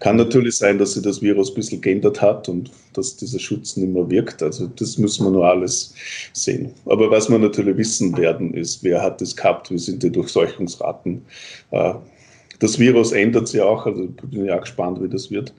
kann 0.00 0.16
natürlich 0.16 0.56
sein, 0.56 0.78
dass 0.78 0.92
sich 0.92 1.02
das 1.02 1.22
Virus 1.22 1.50
ein 1.50 1.54
bisschen 1.54 1.80
geändert 1.80 2.20
hat 2.20 2.48
und 2.48 2.70
dass 2.94 3.16
dieser 3.16 3.38
Schutz 3.38 3.76
nicht 3.76 3.92
mehr 3.92 4.08
wirkt. 4.08 4.42
Also 4.42 4.66
das 4.66 4.98
müssen 4.98 5.26
wir 5.26 5.30
nur 5.30 5.46
alles 5.46 5.94
sehen. 6.32 6.72
Aber 6.86 7.10
was 7.10 7.30
wir 7.30 7.38
natürlich 7.38 7.76
wissen 7.76 8.16
werden, 8.16 8.54
ist, 8.54 8.82
wer 8.82 9.02
hat 9.02 9.20
es 9.22 9.36
gehabt, 9.36 9.70
wie 9.70 9.78
sind 9.78 10.02
die 10.02 10.10
Durchseuchungsraten. 10.10 11.22
Äh, 11.70 11.94
das 12.58 12.78
Virus 12.78 13.12
ändert 13.12 13.48
sich 13.48 13.60
auch, 13.60 13.86
also 13.86 14.06
bin 14.06 14.46
ich 14.46 14.50
auch 14.50 14.62
gespannt, 14.62 15.02
wie 15.02 15.08
das 15.08 15.30
wird. 15.30 15.52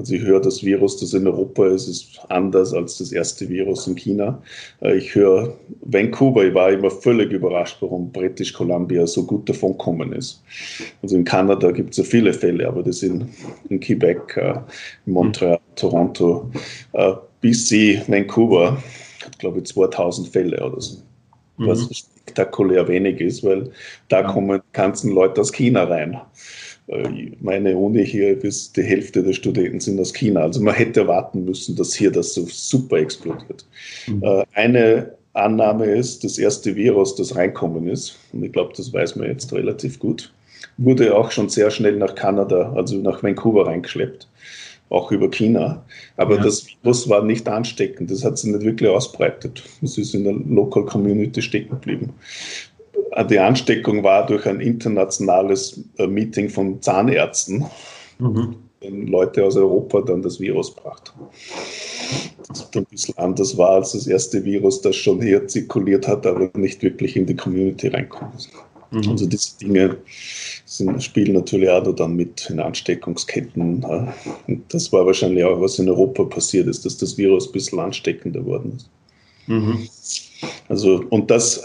Also 0.00 0.14
ich 0.14 0.22
höre, 0.22 0.40
das 0.40 0.64
Virus, 0.64 0.96
das 0.96 1.12
in 1.12 1.26
Europa 1.26 1.66
ist, 1.66 1.86
ist 1.86 2.20
anders 2.30 2.72
als 2.72 2.96
das 2.96 3.12
erste 3.12 3.46
Virus 3.50 3.86
in 3.86 3.96
China. 3.96 4.42
Äh, 4.80 4.96
ich 4.96 5.14
höre 5.14 5.54
Vancouver, 5.82 6.46
ich 6.46 6.54
war 6.54 6.72
immer 6.72 6.90
völlig 6.90 7.30
überrascht, 7.30 7.76
warum 7.80 8.10
British 8.10 8.54
Columbia 8.54 9.06
so 9.06 9.26
gut 9.26 9.46
davon 9.46 9.72
gekommen 9.72 10.14
ist. 10.14 10.42
Also 11.02 11.16
in 11.16 11.24
Kanada 11.24 11.70
gibt 11.70 11.90
es 11.90 11.98
ja 11.98 12.04
viele 12.04 12.32
Fälle, 12.32 12.66
aber 12.66 12.82
das 12.82 13.00
sind 13.00 13.26
in 13.68 13.78
Quebec, 13.78 14.38
äh, 14.38 14.54
in 15.04 15.12
Montreal, 15.12 15.60
Toronto, 15.76 16.50
äh, 16.94 17.12
BC, 17.42 18.02
Vancouver 18.08 18.82
hat 19.22 19.38
glaube 19.38 19.58
ich 19.58 19.66
2000 19.66 20.28
Fälle 20.28 20.64
oder 20.64 20.80
so. 20.80 20.96
Was 21.58 21.80
mhm. 21.80 21.92
spektakulär 21.92 22.88
wenig 22.88 23.20
ist, 23.20 23.44
weil 23.44 23.70
da 24.08 24.22
kommen 24.22 24.62
die 24.62 24.72
ganzen 24.72 25.12
Leute 25.12 25.42
aus 25.42 25.52
China 25.52 25.84
rein. 25.84 26.18
Äh, 26.90 27.32
meine 27.40 27.76
Uni 27.76 28.04
hier, 28.04 28.38
bis 28.38 28.72
die 28.72 28.82
Hälfte 28.82 29.22
der 29.22 29.32
Studenten 29.32 29.80
sind 29.80 30.00
aus 30.00 30.12
China. 30.12 30.40
Also 30.40 30.60
man 30.60 30.74
hätte 30.74 31.00
erwarten 31.00 31.44
müssen, 31.44 31.76
dass 31.76 31.94
hier 31.94 32.10
das 32.10 32.34
so 32.34 32.46
super 32.48 32.98
explodiert. 32.98 33.64
Mhm. 34.06 34.22
Äh, 34.22 34.44
eine 34.54 35.12
Annahme 35.32 35.86
ist, 35.86 36.24
das 36.24 36.38
erste 36.38 36.74
Virus, 36.74 37.14
das 37.14 37.36
reinkommen 37.36 37.86
ist, 37.88 38.18
und 38.32 38.42
ich 38.42 38.52
glaube, 38.52 38.72
das 38.76 38.92
weiß 38.92 39.16
man 39.16 39.28
jetzt 39.28 39.52
relativ 39.52 40.00
gut, 40.00 40.32
wurde 40.76 41.16
auch 41.16 41.30
schon 41.30 41.48
sehr 41.48 41.70
schnell 41.70 41.96
nach 41.96 42.16
Kanada, 42.16 42.72
also 42.74 42.96
nach 42.96 43.22
Vancouver 43.22 43.66
reingeschleppt, 43.66 44.26
auch 44.88 45.12
über 45.12 45.30
China. 45.30 45.84
Aber 46.16 46.36
ja. 46.36 46.42
das 46.42 46.66
Virus 46.66 47.08
war 47.08 47.22
nicht 47.22 47.48
ansteckend, 47.48 48.10
das 48.10 48.24
hat 48.24 48.38
sich 48.38 48.50
nicht 48.50 48.64
wirklich 48.64 48.90
ausbreitet. 48.90 49.62
Es 49.82 49.96
ist 49.98 50.14
in 50.14 50.24
der 50.24 50.32
Local 50.32 50.84
Community 50.84 51.40
stecken 51.40 51.70
geblieben 51.70 52.12
die 53.28 53.38
Ansteckung 53.38 54.02
war 54.02 54.26
durch 54.26 54.46
ein 54.46 54.60
internationales 54.60 55.82
äh, 55.98 56.06
Meeting 56.06 56.48
von 56.48 56.80
Zahnärzten, 56.80 57.64
mhm. 58.18 58.56
wenn 58.80 59.06
Leute 59.06 59.44
aus 59.44 59.56
Europa 59.56 60.00
dann 60.02 60.22
das 60.22 60.40
Virus 60.40 60.74
brachten. 60.74 61.10
Das 62.48 62.68
ein 62.74 62.84
bisschen 62.86 63.16
anders 63.18 63.56
war 63.56 63.70
als 63.70 63.92
das 63.92 64.06
erste 64.06 64.44
Virus, 64.44 64.80
das 64.80 64.96
schon 64.96 65.22
hier 65.22 65.46
zirkuliert 65.46 66.08
hat, 66.08 66.26
aber 66.26 66.50
nicht 66.54 66.82
wirklich 66.82 67.16
in 67.16 67.26
die 67.26 67.36
Community 67.36 67.88
reinkommt. 67.88 68.48
Mhm. 68.90 69.08
Also 69.08 69.26
diese 69.26 69.58
Dinge 69.58 69.98
sind, 70.64 71.02
spielen 71.02 71.34
natürlich 71.34 71.68
auch 71.68 71.94
dann 71.94 72.16
mit 72.16 72.48
in 72.50 72.60
Ansteckungsketten. 72.60 73.84
Und 74.46 74.62
das 74.68 74.92
war 74.92 75.06
wahrscheinlich 75.06 75.44
auch, 75.44 75.60
was 75.60 75.78
in 75.78 75.88
Europa 75.88 76.24
passiert 76.24 76.66
ist, 76.66 76.84
dass 76.84 76.96
das 76.96 77.16
Virus 77.16 77.48
ein 77.48 77.52
bisschen 77.52 77.78
ansteckender 77.78 78.44
worden 78.44 78.74
ist. 78.76 78.90
Mhm. 79.46 79.88
Also, 80.68 81.04
und 81.10 81.30
das 81.30 81.62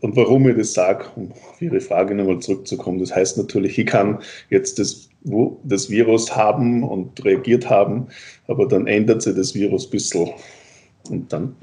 und 0.00 0.16
warum 0.16 0.48
ich 0.48 0.56
das 0.56 0.74
sage, 0.74 1.06
um 1.16 1.32
auf 1.32 1.60
Ihre 1.60 1.80
Frage 1.80 2.14
nochmal 2.14 2.38
zurückzukommen, 2.38 3.00
das 3.00 3.14
heißt 3.14 3.36
natürlich, 3.36 3.78
ich 3.78 3.86
kann 3.86 4.18
jetzt 4.48 4.78
das, 4.78 5.08
das 5.64 5.90
Virus 5.90 6.34
haben 6.36 6.84
und 6.84 7.24
reagiert 7.24 7.68
haben, 7.68 8.06
aber 8.46 8.66
dann 8.66 8.86
ändert 8.86 9.22
sich 9.22 9.34
das 9.34 9.54
Virus 9.54 9.86
ein 9.86 9.90
bisschen. 9.90 10.30
Und 11.10 11.32
dann 11.32 11.56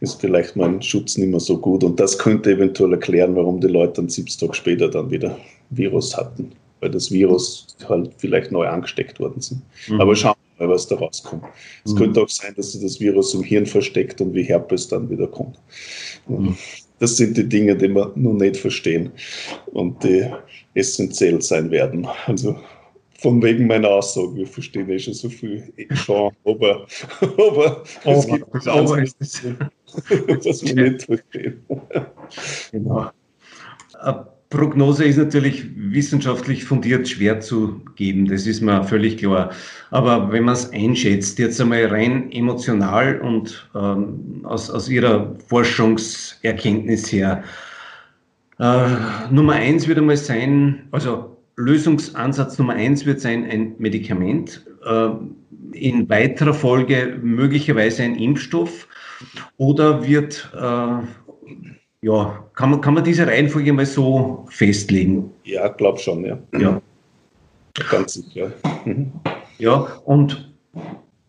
ist 0.00 0.20
vielleicht 0.20 0.56
mein 0.56 0.82
Schutz 0.82 1.16
nicht 1.16 1.30
mehr 1.30 1.40
so 1.40 1.58
gut. 1.58 1.82
Und 1.82 1.98
das 1.98 2.18
könnte 2.18 2.52
eventuell 2.52 2.92
erklären, 2.92 3.34
warum 3.34 3.60
die 3.60 3.68
Leute 3.68 3.94
dann 3.94 4.08
sieben 4.08 4.28
Tage 4.28 4.54
später 4.54 4.88
dann 4.88 5.10
wieder 5.10 5.38
Virus 5.70 6.16
hatten. 6.16 6.52
Weil 6.80 6.90
das 6.90 7.10
Virus 7.10 7.66
halt 7.88 8.10
vielleicht 8.18 8.52
neu 8.52 8.68
angesteckt 8.68 9.18
worden 9.20 9.40
sind. 9.40 9.62
Mhm. 9.88 10.00
Aber 10.02 10.14
schauen 10.14 10.34
wir 10.58 10.66
mal, 10.66 10.74
was 10.74 10.86
da 10.86 10.96
rauskommt. 10.96 11.44
Es 11.84 11.94
mhm. 11.94 11.98
könnte 11.98 12.22
auch 12.22 12.28
sein, 12.28 12.52
dass 12.56 12.72
sich 12.72 12.82
das 12.82 13.00
Virus 13.00 13.32
im 13.32 13.42
Hirn 13.42 13.64
versteckt 13.64 14.20
und 14.20 14.34
wie 14.34 14.42
Herpes 14.42 14.88
dann 14.88 15.08
wieder 15.08 15.28
kommt. 15.28 15.56
Mhm. 16.28 16.54
Das 16.98 17.16
sind 17.16 17.36
die 17.36 17.48
Dinge, 17.48 17.76
die 17.76 17.88
wir 17.88 18.12
noch 18.14 18.34
nicht 18.34 18.56
verstehen 18.56 19.10
und 19.66 20.02
die 20.04 20.26
essentiell 20.74 21.42
sein 21.42 21.70
werden. 21.70 22.06
Also 22.26 22.56
von 23.18 23.42
wegen 23.42 23.66
meiner 23.66 23.88
Aussage, 23.88 24.36
wir 24.36 24.46
verstehen 24.46 24.88
eh 24.90 24.98
schon 24.98 25.14
so 25.14 25.28
viel 25.28 25.72
schon, 25.94 26.30
aber, 26.44 26.86
aber 27.20 27.82
es 28.04 28.26
gibt 28.26 28.68
aber 28.68 29.02
ist 29.02 29.16
das, 29.18 29.42
was 30.44 30.62
wir 30.62 30.74
nicht 30.74 31.04
verstehen. 31.04 31.64
Genau. 32.70 33.10
Prognose 34.54 35.04
ist 35.04 35.16
natürlich 35.16 35.64
wissenschaftlich 35.76 36.64
fundiert 36.64 37.08
schwer 37.08 37.40
zu 37.40 37.80
geben, 37.96 38.26
das 38.26 38.46
ist 38.46 38.60
mir 38.60 38.84
völlig 38.84 39.18
klar. 39.18 39.50
Aber 39.90 40.30
wenn 40.32 40.44
man 40.44 40.54
es 40.54 40.70
einschätzt, 40.72 41.38
jetzt 41.38 41.60
einmal 41.60 41.86
rein 41.86 42.30
emotional 42.30 43.20
und 43.20 43.68
ähm, 43.74 44.40
aus, 44.44 44.70
aus 44.70 44.88
Ihrer 44.88 45.36
Forschungserkenntnis 45.48 47.10
her, 47.12 47.42
äh, 48.60 48.88
Nummer 49.30 49.54
eins 49.54 49.88
würde 49.88 50.02
mal 50.02 50.16
sein, 50.16 50.88
also 50.92 51.36
Lösungsansatz 51.56 52.58
Nummer 52.58 52.74
eins 52.74 53.04
wird 53.04 53.20
sein 53.20 53.44
ein 53.50 53.74
Medikament, 53.78 54.64
äh, 54.86 55.10
in 55.72 56.08
weiterer 56.08 56.54
Folge 56.54 57.18
möglicherweise 57.20 58.04
ein 58.04 58.14
Impfstoff 58.14 58.86
oder 59.56 60.06
wird 60.06 60.50
äh, 60.54 61.23
ja, 62.04 62.44
kann 62.54 62.70
man, 62.70 62.80
kann 62.82 62.92
man 62.92 63.02
diese 63.02 63.26
Reihenfolge 63.26 63.72
mal 63.72 63.86
so 63.86 64.44
festlegen? 64.50 65.30
Ja, 65.44 65.68
glaube 65.68 65.98
schon, 65.98 66.22
ja. 66.22 66.38
Ja. 66.58 66.82
Ganz 67.90 68.12
sicher. 68.12 68.52
Mhm. 68.84 69.10
Ja, 69.58 69.74
und 70.04 70.52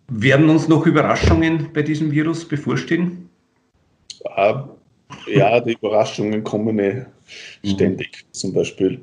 werden 0.09 0.49
uns 0.49 0.67
noch 0.67 0.85
Überraschungen 0.85 1.69
bei 1.73 1.81
diesem 1.81 2.11
Virus 2.11 2.45
bevorstehen? 2.45 3.29
Ah, 4.25 4.67
ja, 5.27 5.61
die 5.61 5.73
Überraschungen 5.73 6.43
kommen 6.43 6.77
eh 6.79 7.05
mhm. 7.63 7.69
ständig. 7.69 8.25
Zum 8.31 8.51
Beispiel, 8.51 8.99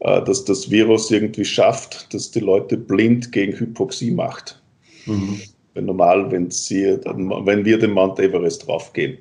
äh, 0.00 0.24
dass 0.24 0.44
das 0.44 0.72
Virus 0.72 1.08
irgendwie 1.12 1.44
schafft, 1.44 2.12
dass 2.12 2.32
die 2.32 2.40
Leute 2.40 2.76
blind 2.76 3.30
gegen 3.30 3.56
Hypoxie 3.56 4.10
macht. 4.10 4.60
Mhm. 5.06 5.40
Weil 5.74 5.84
normal, 5.84 6.32
wenn, 6.32 6.50
sie, 6.50 6.98
wenn 7.04 7.64
wir 7.64 7.78
den 7.78 7.92
Mount 7.92 8.18
Everest 8.18 8.66
draufgehen, 8.66 9.18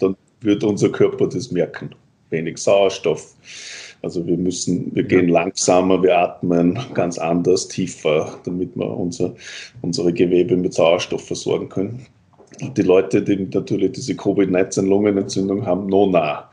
dann 0.00 0.16
wird 0.44 0.64
unser 0.64 0.90
Körper 0.90 1.28
das 1.28 1.50
merken. 1.50 1.90
Wenig 2.30 2.58
Sauerstoff. 2.58 3.34
Also 4.02 4.26
wir 4.26 4.36
müssen, 4.36 4.94
wir 4.94 5.04
gehen 5.04 5.28
langsamer, 5.28 6.02
wir 6.02 6.18
atmen 6.18 6.78
ganz 6.94 7.18
anders, 7.18 7.68
tiefer, 7.68 8.36
damit 8.44 8.74
wir 8.74 8.86
unser, 8.86 9.34
unsere 9.82 10.12
Gewebe 10.12 10.56
mit 10.56 10.74
Sauerstoff 10.74 11.24
versorgen 11.24 11.68
können. 11.68 12.06
Die 12.60 12.82
Leute, 12.82 13.22
die 13.22 13.36
natürlich 13.36 13.92
diese 13.92 14.14
Covid-19-Lungenentzündung 14.14 15.64
haben, 15.64 15.86
no 15.86 16.06
nah. 16.06 16.50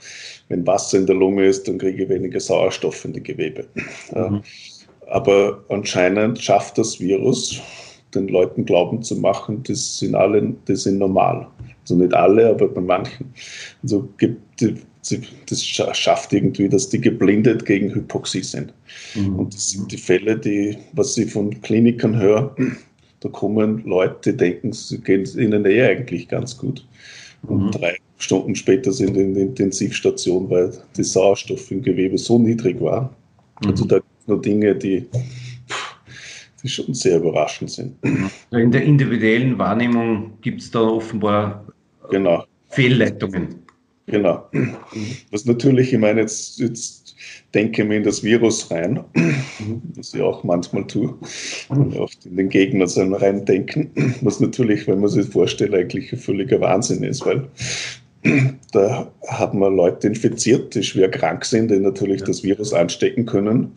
Wenn 0.48 0.66
Wasser 0.66 0.98
in 0.98 1.06
der 1.06 1.16
Lunge 1.16 1.46
ist, 1.46 1.68
dann 1.68 1.78
kriege 1.78 2.04
ich 2.04 2.10
weniger 2.10 2.40
Sauerstoff 2.40 3.06
in 3.06 3.14
die 3.14 3.24
Gewebe. 3.24 3.66
Mhm. 4.16 4.42
Aber 5.08 5.64
anscheinend 5.70 6.40
schafft 6.40 6.78
das 6.78 7.00
Virus, 7.00 7.62
den 8.14 8.28
Leuten 8.28 8.66
glauben 8.66 9.02
zu 9.02 9.16
machen, 9.16 9.64
das 9.64 10.00
sind 10.00 10.16
alle, 10.16 10.54
das 10.66 10.84
sind 10.84 10.98
normal. 10.98 11.48
Also 11.82 11.96
nicht 11.96 12.14
alle, 12.14 12.50
aber 12.50 12.68
bei 12.68 12.82
manchen. 12.82 13.34
Also 13.84 14.08
gibt 14.18 14.42
das 15.50 15.64
schafft 15.64 16.34
irgendwie, 16.34 16.70
dass 16.70 16.90
die 16.90 17.00
geblindet 17.00 17.66
gegen 17.66 17.94
Hypoxie 17.94 18.44
sind. 18.44 18.74
Mhm. 19.16 19.40
Und 19.40 19.54
das 19.54 19.72
sind 19.72 19.92
die 19.92 19.98
Fälle, 19.98 20.38
die, 20.38 20.78
was 20.94 21.18
ich 21.18 21.32
von 21.32 21.60
Klinikern 21.62 22.18
höre, 22.18 22.56
da 23.22 23.30
kommen 23.30 23.84
Leute, 23.86 24.32
die 24.32 24.38
denken, 24.38 24.70
es 24.70 24.96
geht 25.04 25.36
ihnen 25.36 25.66
eh 25.66 25.84
eigentlich 25.84 26.28
ganz 26.28 26.58
gut. 26.58 26.86
Und 27.44 27.66
mhm. 27.66 27.72
drei 27.72 27.98
Stunden 28.18 28.56
später 28.56 28.92
sind 28.92 29.16
in 29.18 29.34
der 29.34 29.44
Intensivstation, 29.44 30.50
weil 30.50 30.72
der 30.96 31.04
Sauerstoff 31.04 31.72
im 31.72 31.82
Gewebe 31.82 32.18
so 32.18 32.38
niedrig 32.38 32.80
war. 32.82 33.14
Mhm. 33.62 33.70
Also 33.70 33.86
da 33.86 33.96
gibt 33.96 34.22
es 34.22 34.28
nur 34.28 34.42
Dinge, 34.42 34.76
die 34.76 35.06
die 36.62 36.70
schon 36.70 36.94
sehr 36.94 37.18
überraschend 37.18 37.72
sind. 37.72 37.96
In 38.52 38.72
der 38.72 38.84
individuellen 38.84 39.58
Wahrnehmung 39.58 40.34
gibt 40.42 40.62
es 40.62 40.72
da 40.72 40.82
offenbar 40.82 41.66
genau. 42.10 42.46
Fehlleitungen. 42.70 43.56
Genau. 44.08 44.50
Was 45.32 45.46
natürlich, 45.46 45.94
ich 45.94 46.00
meine, 46.00 46.22
jetzt, 46.22 46.60
jetzt 46.60 47.16
denke 47.54 47.84
mir 47.84 47.98
in 47.98 48.04
das 48.04 48.24
Virus 48.24 48.70
rein, 48.72 49.04
was 49.96 50.14
ich 50.14 50.22
auch 50.22 50.44
manchmal 50.44 50.88
tue, 50.88 51.16
und 51.70 51.98
auch 51.98 52.10
in 52.26 52.38
den 52.38 52.50
Gegner 52.50 52.88
rein 53.22 53.46
denken, 53.46 53.92
was 54.22 54.40
natürlich, 54.40 54.88
wenn 54.88 55.00
man 55.00 55.10
sich 55.10 55.28
vorstellt, 55.28 55.74
eigentlich 55.74 56.12
ein 56.12 56.20
völliger 56.20 56.60
Wahnsinn 56.60 57.04
ist, 57.04 57.26
weil 57.26 57.48
da 58.72 59.12
haben 59.28 59.60
wir 59.60 59.70
Leute 59.70 60.08
infiziert, 60.08 60.76
die 60.76 60.84
schwer 60.84 61.10
krank 61.10 61.46
sind, 61.46 61.72
die 61.72 61.80
natürlich 61.80 62.22
ja. 62.22 62.28
das 62.28 62.44
Virus 62.44 62.74
anstecken 62.74 63.26
können, 63.26 63.72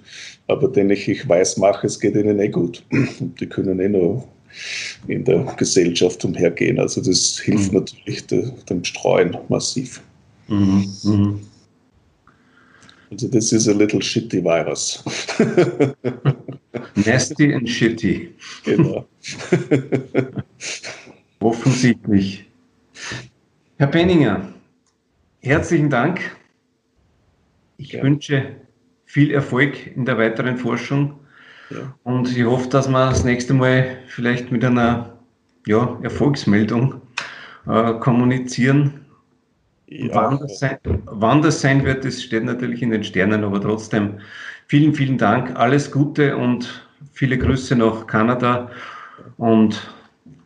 aber 0.48 0.68
denen 0.68 0.90
ich, 0.90 1.08
ich 1.08 1.28
weiß 1.28 1.58
mache, 1.58 1.86
es 1.86 2.00
geht 2.00 2.16
ihnen 2.16 2.40
eh 2.40 2.48
gut. 2.48 2.82
Und 2.90 3.34
die 3.40 3.46
können 3.46 3.78
eh 3.80 3.88
nur 3.88 4.24
in 5.06 5.24
der 5.24 5.44
Gesellschaft 5.56 6.24
umhergehen. 6.24 6.78
Also 6.78 7.00
das 7.00 7.38
hilft 7.38 7.72
mhm. 7.72 7.80
natürlich 7.80 8.26
de, 8.26 8.50
dem 8.68 8.84
Streuen 8.84 9.36
massiv. 9.48 10.02
Mhm. 10.48 10.92
Mhm. 11.04 11.40
Also 13.10 13.28
das 13.28 13.52
ist 13.52 13.68
a 13.68 13.72
little 13.72 14.02
shitty 14.02 14.42
virus. 14.42 15.02
Nasty 17.04 17.54
and 17.54 17.68
shitty. 17.68 18.30
Genau. 18.64 19.06
Offensichtlich. 21.40 22.46
Herr 23.82 23.90
Penninger, 23.90 24.42
herzlichen 25.40 25.90
Dank. 25.90 26.20
Ich 27.78 27.90
ja. 27.90 28.02
wünsche 28.04 28.54
viel 29.06 29.32
Erfolg 29.32 29.96
in 29.96 30.04
der 30.04 30.18
weiteren 30.18 30.56
Forschung 30.56 31.18
ja. 31.68 31.92
und 32.04 32.30
ich 32.30 32.44
hoffe, 32.44 32.68
dass 32.68 32.88
wir 32.88 33.06
das 33.06 33.24
nächste 33.24 33.54
Mal 33.54 33.96
vielleicht 34.06 34.52
mit 34.52 34.64
einer 34.64 35.18
ja, 35.66 35.98
Erfolgsmeldung 36.00 37.00
äh, 37.66 37.94
kommunizieren. 37.94 39.00
Wann, 40.12 40.38
das 40.38 40.60
sein, 40.60 40.78
wann 41.06 41.42
das 41.42 41.60
sein 41.60 41.84
wird, 41.84 42.04
das 42.04 42.22
steht 42.22 42.44
natürlich 42.44 42.82
in 42.82 42.90
den 42.90 43.02
Sternen, 43.02 43.42
aber 43.42 43.60
trotzdem 43.60 44.20
vielen, 44.68 44.94
vielen 44.94 45.18
Dank, 45.18 45.58
alles 45.58 45.90
Gute 45.90 46.36
und 46.36 46.88
viele 47.12 47.36
Grüße 47.36 47.74
nach 47.74 48.06
Kanada 48.06 48.70
und 49.38 49.92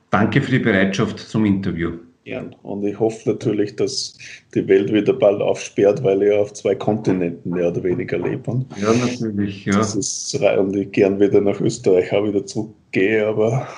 danke 0.08 0.40
für 0.40 0.52
die 0.52 0.58
Bereitschaft 0.58 1.18
zum 1.18 1.44
Interview. 1.44 1.98
Ja, 2.26 2.44
und 2.64 2.84
ich 2.84 2.98
hoffe 2.98 3.30
natürlich, 3.30 3.76
dass 3.76 4.18
die 4.52 4.66
Welt 4.66 4.92
wieder 4.92 5.12
bald 5.12 5.40
aufsperrt, 5.40 6.02
weil 6.02 6.24
ich 6.24 6.32
auf 6.32 6.52
zwei 6.54 6.74
Kontinenten 6.74 7.52
mehr 7.52 7.68
oder 7.68 7.84
weniger 7.84 8.18
lebe. 8.18 8.66
Ja, 8.82 8.92
natürlich, 8.94 9.64
ja. 9.64 9.76
Das 9.76 9.94
ist, 9.94 10.34
und 10.34 10.74
ich 10.74 10.90
gern 10.90 11.20
wieder 11.20 11.40
nach 11.40 11.60
Österreich 11.60 12.12
auch 12.12 12.26
wieder 12.26 12.44
zurückgehe, 12.44 13.24
aber 13.24 13.68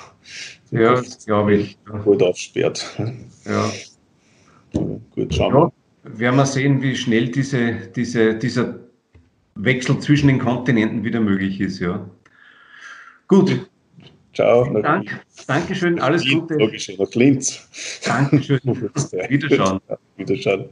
ja, 0.70 1.02
glaube 1.26 1.56
ich. 1.56 1.78
Gut 2.04 2.22
aufsperrt. 2.22 2.98
Ja. 3.44 3.70
Gut, 4.72 5.34
schauen 5.34 5.52
wir. 5.52 5.72
Ja, 6.04 6.18
werden 6.18 6.36
wir 6.36 6.46
sehen, 6.46 6.80
wie 6.80 6.96
schnell 6.96 7.28
diese, 7.28 7.74
diese, 7.94 8.34
dieser 8.34 8.80
Wechsel 9.56 9.98
zwischen 10.00 10.28
den 10.28 10.38
Kontinenten 10.38 11.04
wieder 11.04 11.20
möglich 11.20 11.60
ist. 11.60 11.80
Ja. 11.80 12.08
Gut. 13.26 13.67
Ciao. 14.38 14.64
Dank, 14.82 15.20
Dankeschön, 15.48 15.98
alles 15.98 16.24
Gute. 16.24 16.56
Dankeschön, 16.58 16.96
nach 16.96 17.12
Linz. 17.12 18.00
Dankeschön. 18.04 18.60
Wiederschauen. 19.28 19.80
Wiederschauen. 20.16 20.68